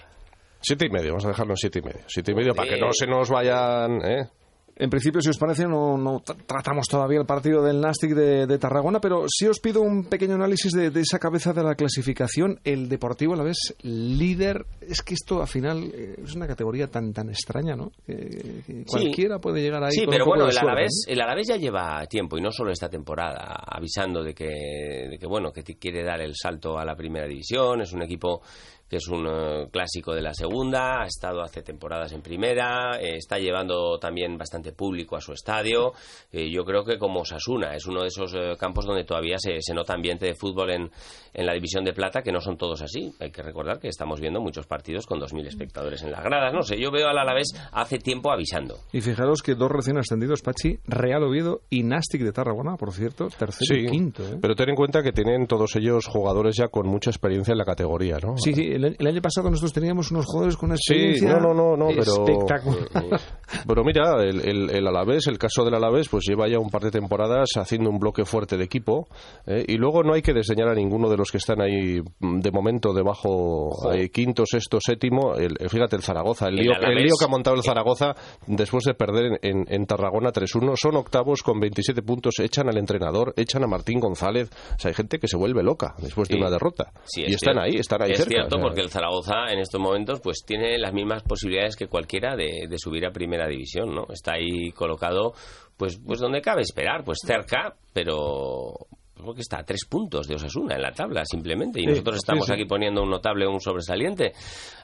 Siete 0.62 0.86
y 0.86 0.90
medio, 0.90 1.10
vamos 1.12 1.26
a 1.26 1.30
dejarlo 1.30 1.54
en 1.54 1.58
siete 1.58 1.80
y 1.80 1.82
medio. 1.82 2.02
Siete 2.08 2.32
y 2.32 2.36
medio 2.36 2.54
para 2.54 2.70
que 2.70 2.80
no 2.80 2.88
se 2.92 3.08
nos 3.08 3.30
vayan, 3.30 4.02
¿eh? 4.04 4.28
En 4.82 4.90
principio, 4.90 5.20
si 5.20 5.30
os 5.30 5.38
parece, 5.38 5.66
no, 5.68 5.98
no 5.98 6.22
tra- 6.22 6.38
tratamos 6.46 6.86
todavía 6.88 7.20
el 7.20 7.26
partido 7.26 7.62
del 7.62 7.82
Nastic 7.82 8.12
de, 8.14 8.48
de 8.48 8.58
Tarragona, 8.58 9.02
pero 9.02 9.26
sí 9.28 9.46
os 9.46 9.60
pido 9.60 9.82
un 9.82 10.06
pequeño 10.06 10.36
análisis 10.36 10.72
de, 10.72 10.90
de 10.90 11.02
esa 11.02 11.20
cabeza 11.20 11.52
de 11.52 11.64
la 11.64 11.76
clasificación. 11.76 12.62
El 12.64 12.88
Deportivo 12.88 13.34
a 13.34 13.36
la 13.36 13.44
vez 13.44 13.58
líder. 13.82 14.66
Es 14.80 15.02
que 15.02 15.16
esto, 15.16 15.42
al 15.42 15.50
final, 15.50 15.92
eh, 15.94 16.16
es 16.24 16.34
una 16.34 16.48
categoría 16.48 16.88
tan 16.88 17.12
tan 17.12 17.28
extraña, 17.28 17.76
¿no? 17.76 17.92
Que, 18.08 18.16
que 18.66 18.86
cualquiera 18.86 19.40
puede 19.40 19.62
llegar 19.62 19.84
ahí. 19.84 19.92
Sí, 19.92 20.06
con 20.06 20.12
pero 20.12 20.24
un 20.24 20.30
poco 20.30 20.38
bueno, 20.38 20.44
de 20.46 20.50
el 20.52 20.54
suerte, 20.56 20.72
Alavés, 20.72 21.06
¿no? 21.08 21.14
el 21.14 21.22
Alavés 21.22 21.48
ya 21.50 21.56
lleva 21.58 22.06
tiempo 22.06 22.38
y 22.38 22.42
no 22.42 22.50
solo 22.52 22.72
esta 22.72 22.88
temporada 22.88 23.62
avisando 23.68 24.24
de 24.24 24.34
que, 24.34 24.46
de 25.10 25.18
que 25.20 25.28
bueno, 25.28 25.52
que 25.52 25.64
te 25.64 25.76
quiere 25.76 26.06
dar 26.06 26.22
el 26.22 26.36
salto 26.36 26.80
a 26.80 26.86
la 26.86 26.96
primera 26.96 27.28
división, 27.28 27.82
es 27.82 27.92
un 27.92 28.04
equipo 28.04 28.42
que 28.90 28.98
es 28.98 29.08
un 29.08 29.28
eh, 29.28 29.68
clásico 29.72 30.14
de 30.14 30.22
la 30.22 30.34
segunda, 30.34 31.02
ha 31.02 31.06
estado 31.06 31.42
hace 31.42 31.62
temporadas 31.62 32.12
en 32.14 32.22
primera, 32.22 33.00
eh, 33.00 33.18
está 33.18 33.38
llevando 33.38 33.98
también 34.00 34.38
bastante 34.38 34.72
público 34.74 35.16
a 35.16 35.22
su 35.22 35.32
estadio. 35.34 35.94
Eh, 36.32 36.50
yo 36.52 36.64
creo 36.66 36.84
que 36.84 36.98
como 36.98 37.24
Sasuna 37.24 37.76
es 37.76 37.86
uno 37.86 38.02
de 38.02 38.08
esos 38.08 38.34
eh, 38.36 38.54
campos 38.60 38.86
donde 38.86 39.04
todavía 39.04 39.38
se, 39.38 39.62
se 39.62 39.74
nota 39.74 39.94
ambiente 39.94 40.26
de 40.26 40.34
fútbol 40.36 40.72
en, 40.72 40.90
en 41.34 41.46
la 41.46 41.54
división 41.54 41.84
de 41.84 41.94
plata, 41.94 42.22
que 42.22 42.32
no 42.32 42.42
son 42.42 42.58
todos 42.58 42.82
así. 42.82 43.12
Hay 43.20 43.32
que 43.32 43.42
recordar 43.44 43.80
que 43.80 43.88
estamos 43.90 44.20
viendo 44.20 44.42
muchos 44.42 44.66
partidos 44.66 45.06
con 45.06 45.20
2.000 45.20 45.48
espectadores 45.48 46.02
en 46.04 46.12
las 46.12 46.24
gradas. 46.24 46.54
No 46.54 46.62
sé, 46.64 46.80
yo 46.80 46.92
veo 46.92 47.08
al 47.08 47.18
Alavés 47.18 47.50
hace 47.72 48.00
tiempo 48.00 48.32
avisando. 48.32 48.76
Y 48.92 49.02
fijaros 49.02 49.42
que 49.42 49.56
dos 49.56 49.72
recién 49.72 49.98
ascendidos, 49.98 50.42
Pachi, 50.42 50.80
Real 50.88 51.24
Oviedo 51.24 51.62
y 51.70 51.84
Nastic 51.84 52.22
de 52.24 52.32
Tarragona, 52.32 52.76
por 52.76 52.92
cierto, 52.94 53.28
tercero 53.28 53.60
Sí, 53.60 53.86
y 53.86 53.90
quinto. 53.92 54.24
¿eh? 54.28 54.38
pero 54.42 54.56
ten 54.56 54.70
en 54.70 54.76
cuenta 54.76 55.04
que 55.04 55.12
tienen 55.12 55.46
todos 55.48 55.76
ellos 55.76 56.08
jugadores 56.08 56.56
ya 56.58 56.70
con 56.70 56.88
mucha 56.88 57.10
experiencia 57.10 57.52
en 57.52 57.58
la 57.58 57.66
categoría, 57.66 58.18
¿no? 58.24 58.36
Sí, 58.38 58.54
sí, 58.54 58.64
el, 58.86 58.96
el 59.00 59.08
año 59.08 59.22
pasado 59.22 59.50
nosotros 59.50 59.74
teníamos 59.74 60.12
unos 60.12 60.26
jugadores 60.26 60.58
con 60.58 60.70
una 60.70 60.78
Sí, 60.78 60.94
experiencia 60.94 61.34
no, 61.40 61.54
no, 61.54 61.54
no, 61.54 61.78
no, 61.78 61.88
pero- 61.90 62.02
espectacular. 62.26 63.20
Pero 63.68 63.84
mira, 63.84 64.24
el, 64.24 64.42
el, 64.48 64.70
el 64.70 64.88
Alavés, 64.88 65.28
el 65.28 65.38
caso 65.38 65.64
del 65.66 65.74
Alavés, 65.76 66.08
pues 66.10 66.24
lleva 66.28 66.48
ya 66.48 66.60
un 66.60 66.70
par 66.70 66.84
de 66.84 66.92
temporadas 66.92 67.50
haciendo 67.56 67.90
un 67.90 67.98
bloque 68.00 68.24
fuerte 68.26 68.58
de 68.58 68.64
equipo 68.64 69.08
¿eh? 69.48 69.66
y 69.68 69.76
luego 69.78 70.04
no 70.04 70.14
hay 70.14 70.22
que 70.22 70.34
desdeñar 70.34 70.68
a 70.70 70.76
ninguno 70.76 71.10
de 71.10 71.18
los 71.18 71.32
que 71.32 71.38
están 71.38 71.62
ahí 71.62 72.00
mm, 72.20 72.40
de 72.40 72.52
momento 72.52 72.94
debajo, 72.94 73.70
ahí, 73.92 74.10
quinto, 74.10 74.44
sexto, 74.46 74.78
séptimo. 74.80 75.36
El, 75.36 75.56
el- 75.60 75.70
fíjate, 75.70 75.96
el 75.96 76.04
Zaragoza, 76.04 76.48
el 76.48 76.56
lío, 76.56 76.72
el 76.74 76.78
Alavés- 76.78 77.04
lío 77.04 77.14
que 77.18 77.26
ha 77.26 77.30
montado 77.30 77.56
el 77.56 77.64
Zaragoza 77.64 78.16
después 78.48 78.84
de 78.86 78.94
perder 78.94 79.40
en, 79.42 79.58
en- 79.60 79.66
en 79.68 79.86
Tarragona 79.86 80.32
3-1. 80.32 80.76
Son 80.76 80.96
octavos 80.96 81.42
con 81.44 81.60
27 81.60 82.02
puntos, 82.04 82.36
echan 82.40 82.70
al 82.70 82.78
entrenador, 82.78 83.34
echan 83.36 83.64
a 83.64 83.68
Martín 83.68 84.00
González. 84.00 84.50
O 84.76 84.80
sea, 84.80 84.90
hay 84.90 84.96
gente 84.96 85.18
que 85.20 85.28
se 85.28 85.38
vuelve 85.38 85.64
loca 85.64 85.96
después 86.02 86.28
de 86.30 86.36
Sí. 86.36 86.40
una 86.42 86.50
derrota. 86.50 86.92
Sí, 87.06 87.22
y 87.22 87.26
es 87.26 87.36
están 87.36 87.54
cierto. 87.56 87.62
ahí, 87.62 87.80
están 87.80 88.02
ahí 88.04 88.12
es 88.12 88.18
cerca. 88.20 88.30
cierto, 88.32 88.56
o 88.58 88.60
sea. 88.60 88.69
Porque 88.70 88.82
el 88.82 88.90
Zaragoza 88.90 89.52
en 89.52 89.60
estos 89.60 89.82
momentos 89.82 90.20
pues 90.22 90.44
tiene 90.46 90.78
las 90.78 90.94
mismas 90.94 91.24
posibilidades 91.24 91.76
que 91.76 91.88
cualquiera 91.88 92.36
de, 92.36 92.68
de 92.70 92.78
subir 92.78 93.06
a 93.06 93.12
primera 93.12 93.48
división, 93.48 93.94
¿no? 93.94 94.06
Está 94.10 94.34
ahí 94.34 94.72
colocado 94.72 95.34
pues 95.78 96.00
pues 96.06 96.20
donde 96.20 96.42
cabe 96.42 96.62
esperar, 96.62 97.04
pues 97.04 97.20
cerca, 97.26 97.76
pero 97.94 98.74
porque 99.24 99.42
está 99.42 99.60
a 99.60 99.64
tres 99.64 99.86
puntos 99.90 100.28
de 100.28 100.36
Osasuna 100.36 100.76
en 100.76 100.82
la 100.82 100.92
tabla 100.92 101.24
simplemente 101.26 101.80
y 101.80 101.84
Sí, 101.84 101.90
nosotros 101.90 102.18
estamos 102.18 102.46
sí, 102.46 102.54
sí. 102.54 102.54
aquí 102.54 102.66
poniendo 102.66 103.02
un 103.04 103.10
notable 103.10 103.46
o 103.46 103.52
un 103.52 103.60
sobresaliente 103.62 104.34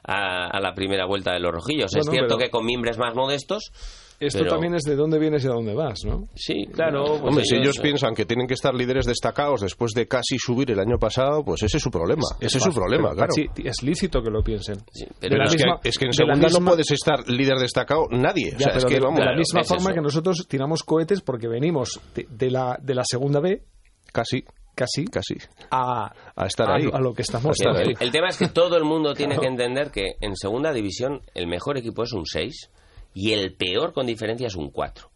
a, 0.04 0.48
a 0.48 0.60
la 0.60 0.74
primera 0.74 1.06
vuelta 1.06 1.32
de 1.32 1.40
los 1.40 1.52
rojillos. 1.52 1.94
es 1.94 2.06
cierto 2.08 2.36
que 2.38 2.50
con 2.50 2.64
mimbres 2.64 2.98
más 2.98 3.14
modestos. 3.14 3.72
Esto 4.18 4.38
pero- 4.38 4.52
también 4.52 4.74
es 4.74 4.82
de 4.84 4.96
dónde 4.96 5.18
vienes 5.18 5.44
y 5.44 5.46
a 5.46 5.50
dónde 5.50 5.74
vas, 5.74 5.98
¿no? 6.06 6.26
Sí, 6.34 6.64
claro. 6.72 7.04
pues 7.04 7.22
Hombre, 7.22 7.44
si 7.44 7.56
ellos 7.56 7.76
eh, 7.78 7.82
piensan 7.82 8.14
que 8.14 8.24
tienen 8.24 8.46
que 8.46 8.54
estar 8.54 8.74
líderes 8.74 9.04
destacados 9.04 9.60
después 9.60 9.92
de 9.92 10.08
casi 10.08 10.38
subir 10.38 10.70
el 10.70 10.80
año 10.80 10.96
pasado, 10.98 11.44
pues 11.44 11.62
ese 11.64 11.76
es 11.76 11.82
su 11.82 11.90
problema. 11.90 12.22
ese 12.40 12.56
es 12.56 12.64
su 12.64 12.72
problema, 12.72 13.10
claro. 13.14 13.34
Es 13.62 13.82
lícito 13.82 14.22
que 14.22 14.30
lo 14.30 14.42
piensen. 14.42 14.78
pero 15.20 15.44
es, 15.44 15.54
que, 15.54 15.64
es 15.84 15.98
que 15.98 16.06
en 16.06 16.12
segunda 16.14 16.46
misma- 16.48 16.60
no 16.60 16.66
puedes 16.70 16.90
estar 16.92 17.28
líder 17.28 17.58
destacado 17.58 18.06
nadie. 18.10 18.54
o 18.54 18.58
Ya, 18.58 18.58
sea, 18.58 18.68
es 18.68 18.84
pero 18.84 18.88
que 18.88 18.94
de, 18.94 19.00
vamos, 19.00 19.18
de 19.20 19.26
la 19.26 19.36
misma 19.36 19.64
forma 19.64 19.92
que 19.92 20.00
nosotros 20.00 20.46
tiramos 20.48 20.82
cohetes 20.82 21.20
porque 21.20 21.46
venimos 21.46 22.00
de, 22.14 22.26
de 22.30 22.50
la, 22.50 22.78
de 22.80 22.94
la 22.94 23.02
segunda 23.04 23.40
B 23.40 23.64
casi, 24.12 24.44
casi 24.74 25.04
casi. 25.06 25.34
a, 25.70 26.12
A 26.34 26.46
estar 26.46 26.70
a 26.70 26.74
ahí. 26.76 26.88
a 26.92 26.98
lo 27.00 27.14
que 27.14 27.22
estamos. 27.22 27.46
A 27.46 27.50
estar 27.52 27.82
el, 27.82 27.88
ahí. 27.88 27.94
el 28.00 28.10
tema 28.10 28.28
es 28.28 28.36
que 28.36 28.48
todo 28.48 28.76
el 28.76 28.84
mundo 28.84 29.14
tiene 29.14 29.38
que 29.40 29.46
entender 29.46 29.90
que 29.90 30.16
en 30.20 30.36
segunda 30.36 30.72
división 30.72 31.22
el 31.34 31.46
mejor 31.46 31.78
equipo 31.78 32.02
es 32.02 32.12
un 32.12 32.26
6 32.26 32.70
y 33.14 33.32
el 33.32 33.54
peor 33.54 33.92
con 33.92 34.06
diferencia 34.06 34.46
es 34.46 34.56
un 34.56 34.70
4. 34.70 35.10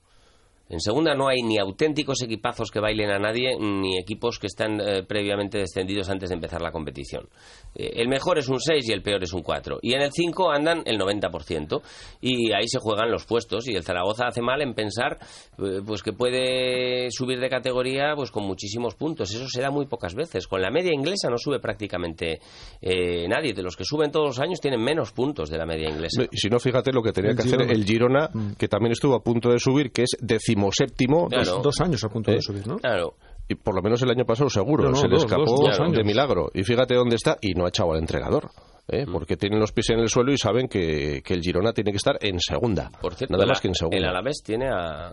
En 0.71 0.81
segunda 0.81 1.15
no 1.15 1.29
hay 1.29 1.43
ni 1.43 1.59
auténticos 1.59 2.23
equipazos 2.23 2.71
que 2.71 2.81
bailen 2.81 3.11
a 3.11 3.19
nadie, 3.19 3.57
ni 3.59 3.99
equipos 3.99 4.39
que 4.39 4.47
están 4.47 4.81
eh, 4.81 5.03
previamente 5.03 5.59
descendidos 5.59 6.09
antes 6.09 6.31
de 6.31 6.37
empezar 6.37 6.62
la 6.62 6.71
competición. 6.71 7.29
Eh, 7.75 7.91
el 7.97 8.09
mejor 8.09 8.39
es 8.39 8.49
un 8.49 8.61
6 8.61 8.89
y 8.89 8.93
el 8.93 9.03
peor 9.03 9.23
es 9.23 9.33
un 9.33 9.43
4. 9.43 9.81
Y 9.83 9.95
en 9.95 10.03
el 10.03 10.11
5 10.12 10.50
andan 10.50 10.83
el 10.87 10.99
90%. 10.99 11.83
Y 12.21 12.53
ahí 12.53 12.69
se 12.69 12.79
juegan 12.79 13.11
los 13.11 13.27
puestos. 13.27 13.69
Y 13.69 13.75
el 13.75 13.83
Zaragoza 13.83 14.29
hace 14.29 14.41
mal 14.43 14.62
en 14.62 14.75
pensar 14.75 15.19
eh, 15.59 15.81
pues 15.85 16.03
que 16.03 16.12
puede 16.12 17.11
subir 17.11 17.41
de 17.41 17.49
categoría 17.49 18.15
pues 18.15 18.31
con 18.31 18.45
muchísimos 18.45 18.95
puntos. 18.95 19.35
Eso 19.35 19.49
se 19.49 19.61
da 19.61 19.71
muy 19.71 19.87
pocas 19.87 20.15
veces. 20.15 20.47
Con 20.47 20.62
la 20.62 20.71
media 20.71 20.93
inglesa 20.95 21.29
no 21.29 21.37
sube 21.37 21.61
prácticamente 21.61 22.39
eh, 22.81 23.27
nadie. 23.29 23.53
De 23.53 23.62
los 23.62 23.77
que 23.77 23.85
suben 23.85 24.11
todos 24.11 24.27
los 24.27 24.39
años 24.41 24.61
tienen 24.61 24.81
menos 24.81 25.12
puntos 25.12 25.50
de 25.50 25.59
la 25.59 25.67
media 25.67 25.89
inglesa. 25.91 26.23
Y 26.31 26.37
si 26.37 26.49
no, 26.49 26.59
fíjate 26.59 26.93
lo 26.93 27.03
que 27.03 27.12
tenía 27.12 27.33
El 27.33 27.37
que 27.37 27.43
hacer 27.43 27.62
el 27.62 27.85
Girona, 27.85 28.31
Mm. 28.33 28.53
que 28.59 28.69
también 28.69 28.93
estuvo 28.93 29.15
a 29.15 29.23
punto 29.23 29.50
de 29.50 29.59
subir, 29.59 29.93
que 29.93 30.03
es 30.03 30.17
decimoséptimo. 30.61 31.29
Claro. 31.29 31.52
Dos, 31.55 31.62
dos 31.62 31.81
años 31.81 32.05
a 32.05 32.09
punto 32.09 32.31
Eh, 32.31 32.35
de 32.37 32.43
subir, 32.43 32.67
¿no? 32.67 32.76
Claro. 32.76 33.14
Y 33.49 33.55
por 33.57 33.75
lo 33.75 33.83
menos 33.83 34.00
el 34.02 34.11
año 34.11 34.25
pasado 34.25 34.49
seguro, 34.49 34.85
No, 34.85 34.90
no, 34.90 34.97
se 34.97 35.09
le 35.09 35.14
dos, 35.14 35.25
escapó 35.25 35.45
dos, 35.45 35.76
dos 35.76 35.93
de 35.93 36.05
milagro. 36.05 36.50
Y 36.55 36.62
fíjate 36.62 36.95
dónde 36.95 37.17
está, 37.17 37.37
y 37.40 37.55
no 37.55 37.64
ha 37.64 37.69
echado 37.69 37.93
al 37.93 37.99
entrenador. 37.99 38.50
¿eh? 38.88 39.05
Mm. 39.07 39.12
Porque 39.12 39.37
tienen 39.37 39.59
los 39.59 39.73
pies 39.73 39.90
en 39.90 39.99
el 39.99 40.09
suelo 40.09 40.33
y 40.33 40.38
saben 40.38 40.69
que, 40.69 41.21
que 41.25 41.35
el 41.35 41.40
Girona 41.40 41.73
tiene 41.73 41.90
que 41.90 41.97
estar 41.97 42.17
en 42.21 42.38
segunda. 42.38 42.90
Por 43.00 43.14
cierto, 43.14 43.35
Nada 43.37 43.47
más 43.47 43.61
que 43.61 43.69
en 43.69 43.75
segunda. 43.75 43.97
El 43.99 44.05
Alavés 44.05 44.43
tiene 44.45 44.69
a, 44.69 45.11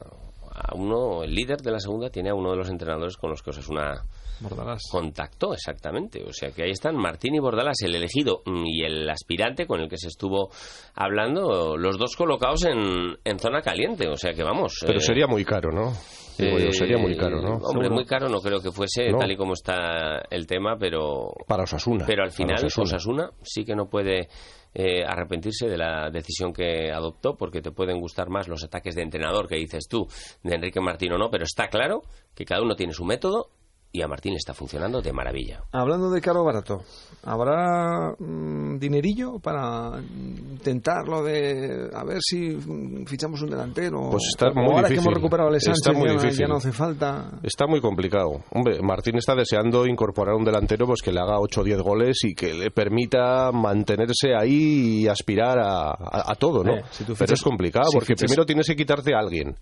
a 0.58 0.76
uno, 0.76 1.24
el 1.24 1.34
líder 1.34 1.62
de 1.62 1.72
la 1.72 1.80
segunda, 1.80 2.10
tiene 2.10 2.32
a 2.32 2.34
uno 2.34 2.52
de 2.52 2.58
los 2.58 2.70
entrenadores 2.70 3.16
con 3.16 3.30
los 3.30 3.44
que 3.44 3.52
Osasuna 3.52 4.02
Bordalás. 4.40 4.82
contactó, 4.92 5.54
exactamente. 5.54 6.24
O 6.24 6.34
sea 6.34 6.52
que 6.52 6.64
ahí 6.64 6.72
están 6.72 6.96
Martín 6.96 7.36
y 7.36 7.40
Bordalas, 7.40 7.78
el 7.84 7.96
elegido 7.96 8.42
y 8.46 8.84
el 8.84 9.08
aspirante 9.10 9.68
con 9.68 9.82
el 9.82 9.88
que 9.90 9.98
se 9.98 10.08
estuvo 10.08 10.50
hablando, 10.96 11.78
los 11.78 11.98
dos 11.98 12.16
colocados 12.16 12.66
en, 12.66 13.18
en 13.24 13.40
zona 13.40 13.62
caliente. 13.62 14.08
O 14.08 14.18
sea 14.18 14.34
que 14.34 14.44
vamos. 14.44 14.78
Pero 14.86 14.98
eh, 14.98 15.02
sería 15.02 15.28
muy 15.28 15.46
caro, 15.46 15.72
¿no? 15.72 15.94
Digo 16.38 16.58
yo, 16.60 16.72
sería 16.72 16.98
muy 16.98 17.16
caro, 17.16 17.42
¿no? 17.42 17.56
Hombre, 17.56 17.86
Seguro. 17.86 17.92
muy 17.92 18.06
caro 18.06 18.30
no 18.30 18.40
creo 18.40 18.60
que 18.62 18.72
fuese, 18.72 19.10
No. 19.12 19.18
tal 19.18 19.32
y 19.32 19.38
como 19.38 19.54
está 19.54 20.22
el 20.30 20.46
tema, 20.48 20.78
pero 20.78 21.34
Para 21.48 21.64
Osasuna. 21.64 22.06
pero 22.06 22.24
al 22.24 22.32
final 22.32 22.56
Osasuna. 22.58 22.84
Osasuna 22.86 23.30
sí 23.44 23.64
que 23.66 23.76
no 23.76 23.90
puede 23.90 24.28
eh, 24.74 25.04
arrepentirse 25.04 25.68
de 25.68 25.78
la 25.78 26.10
decisión 26.12 26.54
que 26.54 26.92
adoptó 26.92 27.36
porque 27.36 27.62
te 27.62 27.72
pueden 27.72 28.00
gustar 28.00 28.30
más 28.30 28.48
los 28.48 28.64
ataques 28.64 28.94
de 28.96 29.02
entrenador 29.02 29.48
que 29.48 29.56
dices 29.56 29.88
tú 29.90 30.06
de 30.44 30.56
Enrique 30.56 30.80
Martín 30.80 31.14
o 31.14 31.18
no, 31.18 31.30
pero 31.32 31.46
está 31.46 31.68
claro 31.68 32.02
que 32.36 32.46
cada 32.46 32.62
uno 32.62 32.76
tiene 32.76 32.94
su 32.94 33.04
método 33.04 33.50
y 33.98 34.02
a 34.04 34.08
Martín 34.08 34.32
le 34.34 34.38
está 34.38 34.54
funcionando 34.54 35.02
de 35.02 35.12
maravilla. 35.14 35.62
Hablando 35.72 36.10
de 36.12 36.22
caro 36.22 36.42
o 36.42 36.46
barato, 36.46 36.82
¿habrá 37.24 38.14
mm, 38.20 38.78
dinerillo 38.80 39.40
para 39.40 40.00
intentarlo 40.02 41.24
de 41.24 41.90
a 41.94 42.04
ver 42.04 42.18
si 42.22 42.50
mm, 42.50 43.06
fichamos 43.06 43.42
un 43.42 43.50
delantero? 43.50 44.10
Pues 44.12 44.24
está 44.30 44.50
O 44.50 44.54
muy 44.54 44.66
ahora 44.66 44.88
que 44.88 44.94
difícil. 44.94 45.00
hemos 45.08 45.14
recuperado 45.16 45.48
a 45.48 45.50
Ale 45.50 45.58
Está 45.58 45.74
Sánchez, 45.74 45.98
muy 45.98 46.30
ya, 46.30 46.30
ya 46.30 46.48
no 46.48 46.56
hace 46.58 46.72
falta. 46.72 47.32
Está 47.44 47.68
muy 47.68 47.82
complicado. 47.82 48.44
Hombre, 48.52 48.80
Martín 48.82 49.16
está 49.18 49.36
deseando 49.36 49.86
incorporar 49.86 50.36
un 50.36 50.44
delantero 50.46 50.86
pues 50.86 51.02
que 51.02 51.12
le 51.12 51.20
haga 51.20 51.40
8 51.40 51.62
o 51.62 51.64
10 51.64 51.82
goles 51.82 52.18
y 52.24 52.34
que 52.34 52.54
le 52.54 52.72
permita 52.72 53.52
mantenerse 53.52 54.36
ahí 54.40 55.02
y 55.04 55.08
aspirar 55.08 55.60
a, 55.60 55.90
a- 55.90 56.32
a 56.32 56.36
todo, 56.36 56.64
¿no? 56.64 56.76
Eh, 56.76 56.84
si 56.92 57.04
tú 57.04 57.14
Pero 57.18 57.34
es 57.34 57.42
complicado 57.42 57.88
si 57.90 57.98
porque 57.98 58.14
fichas- 58.14 58.28
primero 58.28 58.46
tienes 58.46 58.68
que 58.68 58.76
quitarte 58.76 59.14
a 59.16 59.20
alguien 59.20 59.56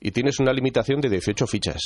y 0.00 0.10
tienes 0.12 0.40
una 0.40 0.52
limitación 0.52 1.00
de 1.00 1.10
18 1.10 1.46
fichas. 1.46 1.80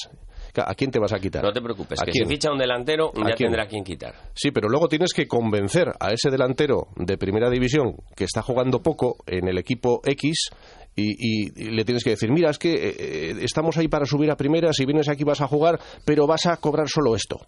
¿A 0.57 0.75
quién 0.75 0.91
te 0.93 1.01
vas 1.01 1.13
a 1.13 1.19
quitar? 1.19 1.43
No 1.43 1.53
te 1.53 1.61
preocupes, 1.61 2.01
¿A 2.01 2.05
que 2.05 2.13
quién? 2.13 2.27
si 2.29 2.35
ficha 2.35 2.53
un 2.53 2.59
delantero 2.59 3.11
¿A 3.17 3.29
ya 3.31 3.35
quién? 3.35 3.49
tendrá 3.51 3.67
quien 3.67 3.83
quitar. 3.83 4.15
Sí, 4.35 4.51
pero 4.53 4.69
luego 4.69 4.87
tienes 4.89 5.13
que 5.13 5.27
convencer 5.27 5.89
a 5.99 6.13
ese 6.13 6.31
delantero 6.31 6.89
de 6.97 7.19
primera 7.19 7.51
división 7.51 7.97
que 8.17 8.25
está 8.25 8.41
jugando 8.43 8.81
poco 8.81 9.17
en 9.27 9.49
el 9.49 9.59
equipo 9.59 10.01
X 10.05 10.51
y, 10.97 11.11
y- 11.11 11.51
y 11.57 11.71
le 11.71 11.85
tienes 11.85 12.05
que 12.05 12.11
decir, 12.11 12.31
mira, 12.31 12.51
es 12.51 12.59
que 12.59 12.73
eh, 12.73 12.95
eh, 12.99 13.37
estamos 13.43 13.77
ahí 13.79 13.89
para 13.89 14.07
subir 14.07 14.31
a 14.31 14.37
primera, 14.37 14.73
si 14.73 14.85
vienes 14.85 15.09
aquí 15.09 15.25
vas 15.25 15.41
a 15.41 15.49
jugar, 15.49 15.81
pero 16.05 16.29
vas 16.29 16.47
a 16.47 16.57
cobrar 16.59 16.89
solo 16.89 17.17
esto. 17.17 17.41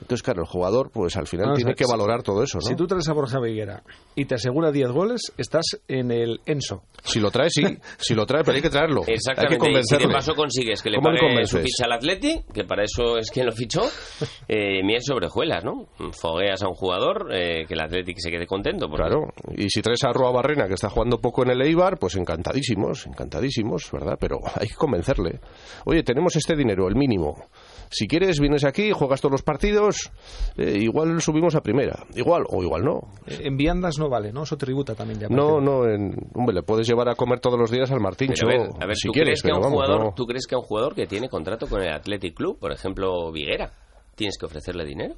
Entonces, 0.00 0.22
claro, 0.22 0.42
el 0.42 0.46
jugador, 0.46 0.90
pues 0.92 1.16
al 1.16 1.26
final 1.26 1.54
tiene 1.54 1.70
ver, 1.70 1.76
que 1.76 1.84
si- 1.84 1.90
valorar 1.90 2.22
todo 2.22 2.42
eso, 2.42 2.58
¿no? 2.58 2.62
Si 2.66 2.76
tú 2.76 2.86
traes 2.86 3.08
a 3.08 3.12
Borja 3.12 3.40
Viguera 3.40 3.82
y 4.14 4.24
te 4.26 4.34
asegura 4.36 4.70
10 4.70 4.90
goles, 4.90 5.32
estás 5.38 5.64
en 5.88 6.10
el 6.10 6.40
Enso. 6.46 6.82
Si 7.02 7.18
lo 7.20 7.30
trae, 7.30 7.48
sí. 7.50 7.62
Si 7.98 8.14
lo 8.14 8.26
trae, 8.26 8.42
pero 8.44 8.56
hay 8.56 8.62
que 8.62 8.70
traerlo. 8.70 9.00
Hay 9.00 9.06
que 9.06 9.12
Exactamente. 9.14 9.54
y 9.54 9.58
si 9.58 9.66
convencerle. 9.66 10.06
de 10.08 10.12
paso 10.12 10.34
consigues 10.34 10.82
que 10.82 10.90
le 10.90 10.96
¿Cómo 10.96 11.10
le 11.10 11.18
pague 11.18 11.28
su 11.46 11.56
convences? 11.56 11.62
ficha 11.62 11.84
al 11.86 11.92
Atleti, 11.92 12.40
que 12.52 12.64
para 12.64 12.84
eso 12.84 13.16
es 13.18 13.30
quien 13.30 13.46
lo 13.46 13.52
fichó, 13.52 13.82
eh, 14.48 14.82
miel 14.84 15.00
sobre 15.02 15.26
hojuelas, 15.26 15.64
¿no? 15.64 15.86
Fogueas 16.12 16.62
a 16.62 16.68
un 16.68 16.74
jugador, 16.74 17.28
eh, 17.34 17.64
que 17.66 17.74
el 17.74 17.80
Atleti 17.80 18.12
se 18.16 18.30
quede 18.30 18.46
contento. 18.46 18.88
porque- 18.88 19.02
Claro, 19.06 19.32
y 19.56 19.68
si 19.70 19.82
traes 19.82 20.04
a 20.04 20.12
Roa 20.12 20.30
Barrena, 20.30 20.66
que 20.68 20.74
está 20.74 20.90
jugando 20.90 21.18
poco 21.20 21.42
en 21.42 21.50
el 21.50 21.62
Eibar, 21.62 21.98
pues 21.98 22.16
encantadísimos, 22.16 23.06
encantadísimos, 23.06 23.90
¿verdad? 23.92 24.16
Pero 24.20 24.38
hay 24.60 24.68
que 24.68 24.74
convencerle. 24.74 25.40
Oye, 25.84 26.02
tenemos 26.02 26.36
este 26.36 26.54
dinero, 26.54 26.86
el 26.88 26.94
mínimo. 26.96 27.46
Si 27.90 28.06
quieres, 28.08 28.40
vienes 28.40 28.64
aquí, 28.64 28.92
juegas 28.92 29.20
todos 29.20 29.32
los 29.32 29.42
partidos, 29.42 30.10
eh, 30.56 30.78
igual 30.80 31.20
subimos 31.20 31.54
a 31.54 31.60
primera. 31.60 32.04
Igual, 32.14 32.44
o 32.48 32.62
igual 32.62 32.82
no. 32.84 33.00
En 33.26 33.56
viandas 33.56 33.98
no 33.98 34.08
vale, 34.08 34.32
¿no? 34.32 34.42
Eso 34.42 34.56
tributa 34.56 34.94
también 34.94 35.20
ya. 35.20 35.28
No, 35.28 35.60
no, 35.60 35.88
en- 35.88 36.14
hombre, 36.34 36.54
le 36.54 36.62
puedes 36.62 36.86
llevar 36.86 37.08
a 37.08 37.14
comer 37.14 37.40
todos 37.40 37.58
los 37.58 37.70
días 37.70 37.90
al 37.90 38.00
Martíncho, 38.00 38.46
Pero 38.46 38.62
a 38.62 38.66
ver, 38.66 38.82
a 38.82 38.86
ver, 38.86 38.96
si 38.96 39.08
¿tú, 39.08 39.12
quieres, 39.12 39.40
crees 39.40 39.42
que 39.42 39.48
a 39.48 39.54
pero 39.54 39.56
un 39.56 39.62
vamos, 39.62 39.84
jugador, 39.86 40.04
no. 40.06 40.14
¿tú 40.14 40.26
crees 40.26 40.46
que 40.46 40.54
a 40.54 40.58
un 40.58 40.64
jugador 40.64 40.94
que 40.94 41.06
tiene 41.06 41.28
contrato 41.28 41.66
con 41.68 41.80
el 41.82 41.92
Athletic 41.92 42.34
Club, 42.34 42.58
por 42.58 42.72
ejemplo, 42.72 43.30
Viguera, 43.32 43.70
tienes 44.14 44.36
que 44.38 44.46
ofrecerle 44.46 44.84
dinero? 44.84 45.14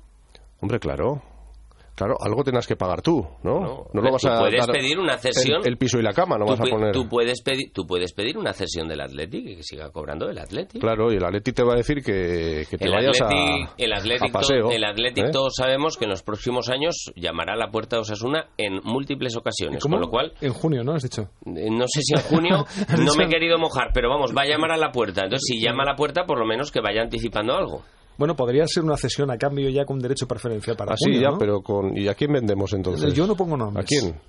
Hombre, 0.61 0.79
claro. 0.79 1.23
Claro, 1.99 2.15
algo 2.21 2.45
tendrás 2.45 2.67
que 2.67 2.77
pagar 2.77 3.03
tú, 3.03 3.27
¿no? 3.43 3.61
No, 3.61 3.85
No, 3.93 4.03
lo 4.03 4.13
vas 4.13 4.23
tú 4.23 4.29
a 4.29 4.39
puedes 4.39 4.65
dar 4.65 4.75
pedir 4.77 4.99
una 5.01 5.19
cesión. 5.19 5.63
El, 5.63 5.73
el 5.73 5.77
piso 5.79 5.99
y 5.99 6.03
la 6.03 6.13
cama, 6.13 6.39
no 6.39 6.45
tú, 6.45 6.51
vas 6.53 6.61
a 6.61 6.65
poner. 6.65 6.93
tú 6.93 7.09
puedes 7.09 7.43
pedir, 7.43 7.73
tú 7.73 7.85
puedes 7.89 8.13
pedir 8.13 8.39
una 8.39 8.53
cesión 8.53 8.87
del 8.87 9.01
Athletic 9.01 9.45
y 9.49 9.57
que 9.57 9.63
siga 9.65 9.91
cobrando 9.91 10.31
el 10.31 10.39
Athletic. 10.39 10.81
Claro, 10.81 11.13
y 11.13 11.17
el 11.17 11.25
Atleti 11.25 11.53
te 11.53 11.65
va 11.65 11.73
a 11.73 11.77
decir 11.77 11.97
que, 12.05 12.65
que 12.71 12.79
te 12.79 12.85
El 12.85 12.93
vayas 12.93 13.21
Athletic, 13.21 13.69
a, 13.69 13.75
el 13.79 13.93
Athletic, 13.93 14.29
a 14.29 14.33
paseo. 14.33 14.69
to- 14.69 14.71
el 14.71 14.85
Athletic 14.85 15.25
¿eh? 15.27 15.31
todos 15.33 15.55
sabemos 15.57 15.97
que 15.97 16.05
en 16.05 16.11
los 16.11 16.23
próximos 16.23 16.69
años 16.69 17.11
llamará 17.17 17.55
a 17.55 17.57
la 17.57 17.71
puerta 17.73 17.97
de 17.97 18.03
Osasuna 18.03 18.47
en 18.57 18.81
múltiples 18.85 19.37
ocasiones, 19.37 19.83
¿Cómo? 19.83 19.97
con 19.97 20.03
lo 20.03 20.09
cual 20.11 20.33
En 20.41 20.53
junio, 20.53 20.85
¿no? 20.85 20.93
Has 20.93 21.03
dicho. 21.03 21.23
eh, 21.47 21.69
no 21.71 21.87
sé 21.89 22.03
si 22.03 22.15
en 22.15 22.21
junio 22.21 22.65
no 23.05 23.15
me 23.17 23.25
he 23.25 23.29
querido 23.29 23.59
mojar, 23.59 23.91
pero 23.93 24.09
vamos, 24.09 24.33
va 24.37 24.43
a 24.43 24.47
llamar 24.47 24.71
a 24.71 24.77
la 24.77 24.93
puerta. 24.93 25.23
Entonces, 25.25 25.47
si 25.47 25.61
llama 25.61 25.83
a 25.83 25.87
la 25.87 25.97
puerta, 25.97 26.25
por 26.27 26.39
lo 26.39 26.47
menos 26.47 26.71
que 26.71 26.81
vaya 26.81 27.03
anticipando 27.03 27.55
algo. 27.57 27.83
Bueno, 28.19 28.37
podría 28.37 28.67
ser 28.67 28.85
una 28.85 28.97
cesión 28.99 29.31
a 29.31 29.39
cambio 29.39 29.71
ya 29.71 29.85
con 29.87 29.99
derecho 30.01 30.27
preferencial 30.29 30.77
para 30.77 30.93
Así 30.93 31.05
junio, 31.07 31.21
ya, 31.23 31.31
¿no? 31.31 31.39
pero 31.39 31.63
con 31.63 31.97
¿y 31.97 32.09
a 32.09 32.15
quién 32.15 32.33
vendemos 32.33 32.73
entonces? 32.75 33.15
Yo 33.15 33.27
no 33.27 33.35
pongo 33.37 33.57
nombres. 33.57 33.85
¿A 33.85 33.87
quién? 33.87 34.21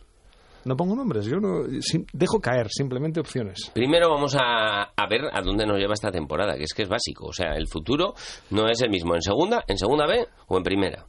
No 0.65 0.75
pongo 0.75 0.93
nombres, 0.96 1.25
yo 1.25 1.39
no, 1.39 1.63
sim- 1.81 2.05
dejo 2.13 2.39
caer 2.41 2.67
simplemente 2.69 3.19
opciones. 3.19 3.72
Primero 3.74 4.10
vamos 4.10 4.36
a, 4.36 4.84
a 4.96 5.08
ver 5.10 5.22
a 5.31 5.41
dónde 5.41 5.65
nos 5.65 5.77
lleva 5.79 5.93
esta 5.93 6.12
temporada, 6.12 6.55
que 6.58 6.63
es 6.65 6.74
que 6.74 6.84
es 6.84 6.89
básico. 6.89 7.27
O 7.27 7.34
sea, 7.34 7.53
el 7.55 7.67
futuro 7.67 8.13
no 8.51 8.67
es 8.69 8.81
el 8.81 8.89
mismo 8.89 9.15
en 9.15 9.22
segunda, 9.22 9.63
en 9.67 9.77
segunda 9.77 10.05
B 10.05 10.27
o 10.48 10.58
en 10.58 10.63
primera. 10.63 11.05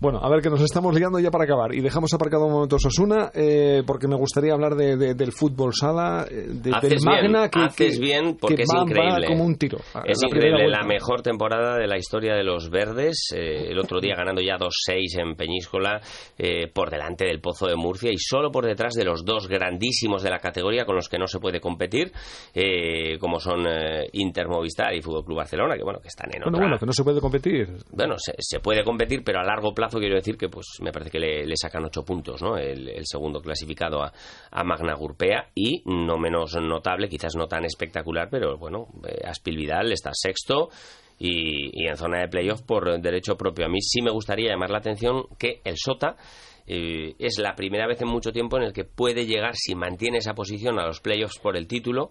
Bueno, 0.00 0.18
a 0.22 0.28
ver 0.28 0.40
que 0.42 0.50
nos 0.50 0.60
estamos 0.60 0.94
liando 0.94 1.18
ya 1.18 1.30
para 1.30 1.44
acabar 1.44 1.74
y 1.74 1.80
dejamos 1.80 2.12
aparcado 2.14 2.46
un 2.46 2.52
momento 2.52 2.78
Sosuna 2.78 3.30
eh, 3.34 3.82
porque 3.86 4.08
me 4.08 4.16
gustaría 4.16 4.52
hablar 4.52 4.74
de, 4.74 4.96
de- 4.96 5.14
del 5.14 5.32
fútbol 5.32 5.72
sala, 5.74 6.26
eh, 6.30 6.46
de, 6.48 6.70
Haces 6.74 6.90
del 6.90 7.00
Magna 7.04 7.38
bien, 7.40 7.50
que, 7.50 7.60
haces 7.60 7.98
que- 7.98 8.04
bien 8.04 8.36
porque 8.40 8.56
que 8.56 8.62
es 8.62 8.68
va, 8.74 8.78
va 8.80 8.84
increíble. 8.84 9.26
como 9.28 9.44
un 9.44 9.56
tiro. 9.56 9.78
Es 10.04 10.18
la 10.22 10.28
increíble, 10.28 10.68
la 10.68 10.84
mejor 10.84 11.22
temporada 11.22 11.76
de 11.78 11.86
la 11.86 11.96
historia 11.96 12.34
de 12.34 12.44
los 12.44 12.68
verdes. 12.70 13.28
eh, 13.34 13.68
el 13.70 13.78
otro 13.78 14.00
día 14.00 14.14
ganando 14.16 14.40
ya 14.42 14.56
2-6 14.58 15.18
en 15.20 15.36
Peñíscola, 15.36 16.00
eh, 16.38 16.68
por 16.72 16.90
delante 16.90 17.24
del 17.26 17.40
Pozo 17.40 17.66
de 17.66 17.76
Murcia 17.76 18.10
y 18.12 18.18
solo 18.18 18.50
por 18.50 18.66
detrás 18.66 18.94
de 18.94 19.04
los 19.04 19.24
dos 19.24 19.48
grandísimos 19.48 20.22
de 20.22 20.30
la 20.30 20.38
categoría 20.38 20.84
con 20.84 20.96
los 20.96 21.08
que 21.08 21.18
no 21.18 21.26
se 21.26 21.38
puede 21.38 21.60
competir, 21.60 22.12
eh, 22.54 23.18
como 23.18 23.38
son 23.40 23.66
eh, 23.66 24.06
Inter 24.12 24.48
Movistar 24.48 24.94
y 24.94 25.00
Fútbol 25.02 25.24
Club 25.24 25.38
Barcelona, 25.38 25.76
que 25.76 25.82
bueno, 25.84 26.00
que 26.00 26.08
están 26.08 26.28
en 26.34 26.42
Bueno, 26.42 26.56
otra. 26.58 26.66
bueno, 26.66 26.78
que 26.78 26.86
no 26.86 26.92
se 26.92 27.04
puede 27.04 27.20
competir. 27.20 27.68
Bueno, 27.90 28.14
se, 28.18 28.32
se 28.38 28.60
puede 28.60 28.84
competir, 28.84 29.22
pero 29.24 29.40
a 29.40 29.44
largo 29.44 29.63
plazo 29.72 29.98
quiero 29.98 30.16
decir 30.16 30.36
que 30.36 30.48
pues 30.48 30.66
me 30.82 30.90
parece 30.90 31.10
que 31.10 31.20
le, 31.20 31.56
sacan 31.56 31.84
ocho 31.84 32.04
puntos, 32.04 32.42
¿no? 32.42 32.56
El, 32.56 32.90
segundo 33.04 33.40
clasificado 33.40 34.02
a, 34.02 34.12
Magna 34.64 34.94
Gurpea 34.94 35.50
y 35.54 35.82
no 35.86 36.18
menos 36.18 36.56
notable, 36.56 37.08
quizás 37.08 37.36
no 37.36 37.46
tan 37.46 37.64
espectacular, 37.64 38.28
pero 38.28 38.58
bueno, 38.58 38.88
eh, 39.06 39.20
Aspil 39.24 39.56
Vidal 39.56 39.92
está 39.92 40.10
sexto 40.12 40.70
y, 41.18 41.70
y 41.72 41.86
en 41.86 41.96
zona 41.96 42.20
de 42.20 42.28
playoff 42.28 42.62
por 42.62 43.00
derecho 43.00 43.36
propio. 43.36 43.66
A 43.66 43.68
mí 43.68 43.80
sí 43.80 44.02
me 44.02 44.10
gustaría 44.10 44.50
llamar 44.50 44.70
la 44.70 44.78
atención 44.78 45.26
que 45.38 45.60
el 45.64 45.76
Sota 45.76 46.16
eh, 46.66 47.14
es 47.18 47.38
la 47.38 47.54
primera 47.54 47.86
vez 47.86 48.00
en 48.00 48.08
mucho 48.08 48.32
tiempo 48.32 48.56
en 48.56 48.64
el 48.64 48.72
que 48.72 48.84
puede 48.84 49.26
llegar, 49.26 49.54
si 49.54 49.74
mantiene 49.74 50.18
esa 50.18 50.34
posición, 50.34 50.78
a 50.78 50.86
los 50.86 51.00
playoffs 51.00 51.38
por 51.38 51.56
el 51.56 51.66
título, 51.66 52.10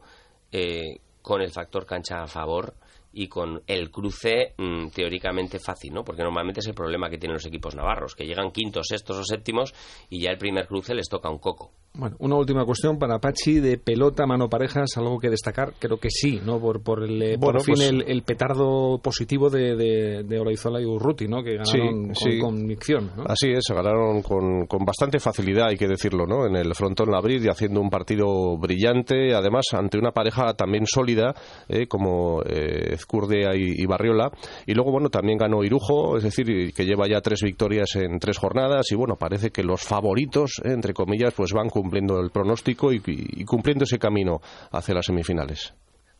eh, 0.51 0.99
con 1.21 1.41
el 1.41 1.51
factor 1.51 1.85
cancha 1.85 2.21
a 2.21 2.27
favor 2.27 2.75
y 3.13 3.27
con 3.27 3.61
el 3.67 3.91
cruce 3.91 4.55
mm, 4.57 4.89
teóricamente 4.89 5.59
fácil, 5.59 5.93
¿no? 5.93 6.03
Porque 6.03 6.23
normalmente 6.23 6.59
es 6.59 6.67
el 6.67 6.73
problema 6.73 7.09
que 7.09 7.17
tienen 7.17 7.35
los 7.35 7.45
equipos 7.45 7.75
navarros, 7.75 8.15
que 8.15 8.25
llegan 8.25 8.51
quintos, 8.51 8.87
sextos 8.89 9.17
o 9.17 9.23
séptimos 9.23 9.73
y 10.09 10.21
ya 10.21 10.31
el 10.31 10.37
primer 10.37 10.67
cruce 10.67 10.95
les 10.95 11.07
toca 11.07 11.29
un 11.29 11.39
coco. 11.39 11.71
Bueno, 11.95 12.15
una 12.19 12.37
última 12.37 12.65
cuestión 12.65 12.97
para 12.97 13.19
Pachi 13.19 13.59
de 13.59 13.77
pelota, 13.77 14.25
mano 14.25 14.49
parejas, 14.49 14.97
algo 14.97 15.19
que 15.19 15.29
destacar, 15.29 15.73
creo 15.77 15.97
que 15.97 16.09
sí, 16.09 16.41
¿no? 16.43 16.59
Por, 16.59 16.81
por, 16.81 17.03
el, 17.03 17.21
eh, 17.21 17.37
Bueno, 17.37 17.59
por 17.59 17.65
fin 17.65 17.75
pues- 17.75 17.87
el, 17.87 18.01
el 18.07 18.23
petardo 18.23 18.97
positivo 18.97 19.47
de, 19.51 19.75
de, 19.75 20.23
de 20.23 20.39
Olaizola 20.39 20.81
y 20.81 20.85
Urruti, 20.85 21.27
¿no? 21.27 21.43
Que 21.43 21.59
Sí, 21.63 21.77
ganaron 21.77 22.05
con 22.07 22.15
sí. 22.15 22.39
convicción, 22.39 23.11
¿no? 23.15 23.25
Así 23.27 23.51
es, 23.51 23.63
se 23.67 23.75
ganaron 23.75 24.23
con, 24.23 24.65
con 24.65 24.83
bastante 24.85 25.19
facilidad, 25.19 25.67
hay 25.67 25.77
que 25.77 25.87
decirlo, 25.87 26.25
¿no? 26.25 26.47
En 26.47 26.55
el 26.55 26.73
frontón 26.73 27.11
Labrid 27.11 27.43
y 27.43 27.47
haciendo 27.49 27.79
un 27.79 27.91
partido 27.91 28.57
brillante, 28.57 29.35
además 29.35 29.65
ante 29.73 29.99
una 29.99 30.09
pareja 30.11 30.55
también 30.55 30.85
sólida, 30.87 31.35
eh, 31.69 31.85
como 31.85 32.41
eh, 32.41 32.93
Ezcurdia 32.95 33.55
y, 33.55 33.83
y 33.83 33.85
Barriola. 33.85 34.31
Y 34.65 34.73
luego, 34.73 34.91
bueno, 34.91 35.09
también 35.09 35.37
ganó 35.37 35.63
Irujo, 35.63 36.17
es 36.17 36.23
decir, 36.23 36.73
que 36.73 36.85
lleva 36.85 37.07
ya 37.07 37.21
tres 37.21 37.41
victorias 37.43 37.95
en 37.97 38.17
tres 38.17 38.39
jornadas. 38.39 38.91
Y 38.91 38.95
bueno, 38.95 39.15
parece 39.15 39.51
que 39.51 39.61
los 39.61 39.83
favoritos, 39.83 40.53
eh, 40.63 40.71
entre 40.71 40.95
comillas, 40.95 41.35
pues 41.35 41.53
van 41.53 41.69
cumpliendo 41.83 42.19
el 42.21 42.29
pronóstico 42.31 42.91
y, 42.93 43.01
y 43.05 43.43
cumpliendo 43.45 43.83
ese 43.83 43.99
camino 43.99 44.39
hacia 44.71 44.95
las 44.95 45.05
semifinales. 45.05 45.73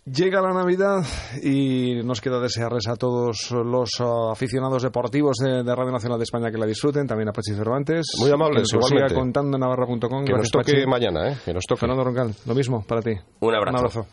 Llega 0.05 0.41
la 0.41 0.51
Navidad 0.51 1.05
y 1.41 2.03
nos 2.03 2.19
queda 2.19 2.41
desearles 2.41 2.89
a 2.89 2.97
todos 2.97 3.51
los 3.51 3.89
ah, 4.01 4.31
aficionados 4.33 4.83
deportivos 4.83 5.37
de, 5.37 5.63
de 5.63 5.73
Radio 5.73 5.93
Nacional 5.93 6.19
de 6.19 6.23
España 6.25 6.51
que 6.51 6.57
la 6.57 6.65
disfruten, 6.65 7.07
también 7.07 7.29
a 7.29 7.31
Pachi 7.31 7.53
Cervantes. 7.53 8.07
Muy 8.19 8.29
amables, 8.29 8.67
que 8.69 8.77
nos 8.79 8.89
siga 8.89 9.07
contando 9.13 9.55
en 9.55 9.61
navarra.com. 9.61 10.25
Que 10.25 10.33
nos 10.33 10.49
toque 10.51 10.73
Pachi. 10.73 10.87
mañana, 10.87 11.29
¿eh? 11.31 11.37
Que 11.45 11.53
nos 11.53 11.63
toque. 11.63 11.79
Fernando 11.79 12.03
Roncal, 12.03 12.35
lo 12.45 12.53
mismo 12.53 12.83
para 12.85 13.01
ti. 13.01 13.11
Un 13.39 13.55
abrazo. 13.55 13.71
Un 13.71 13.77
abrazo. 13.77 14.01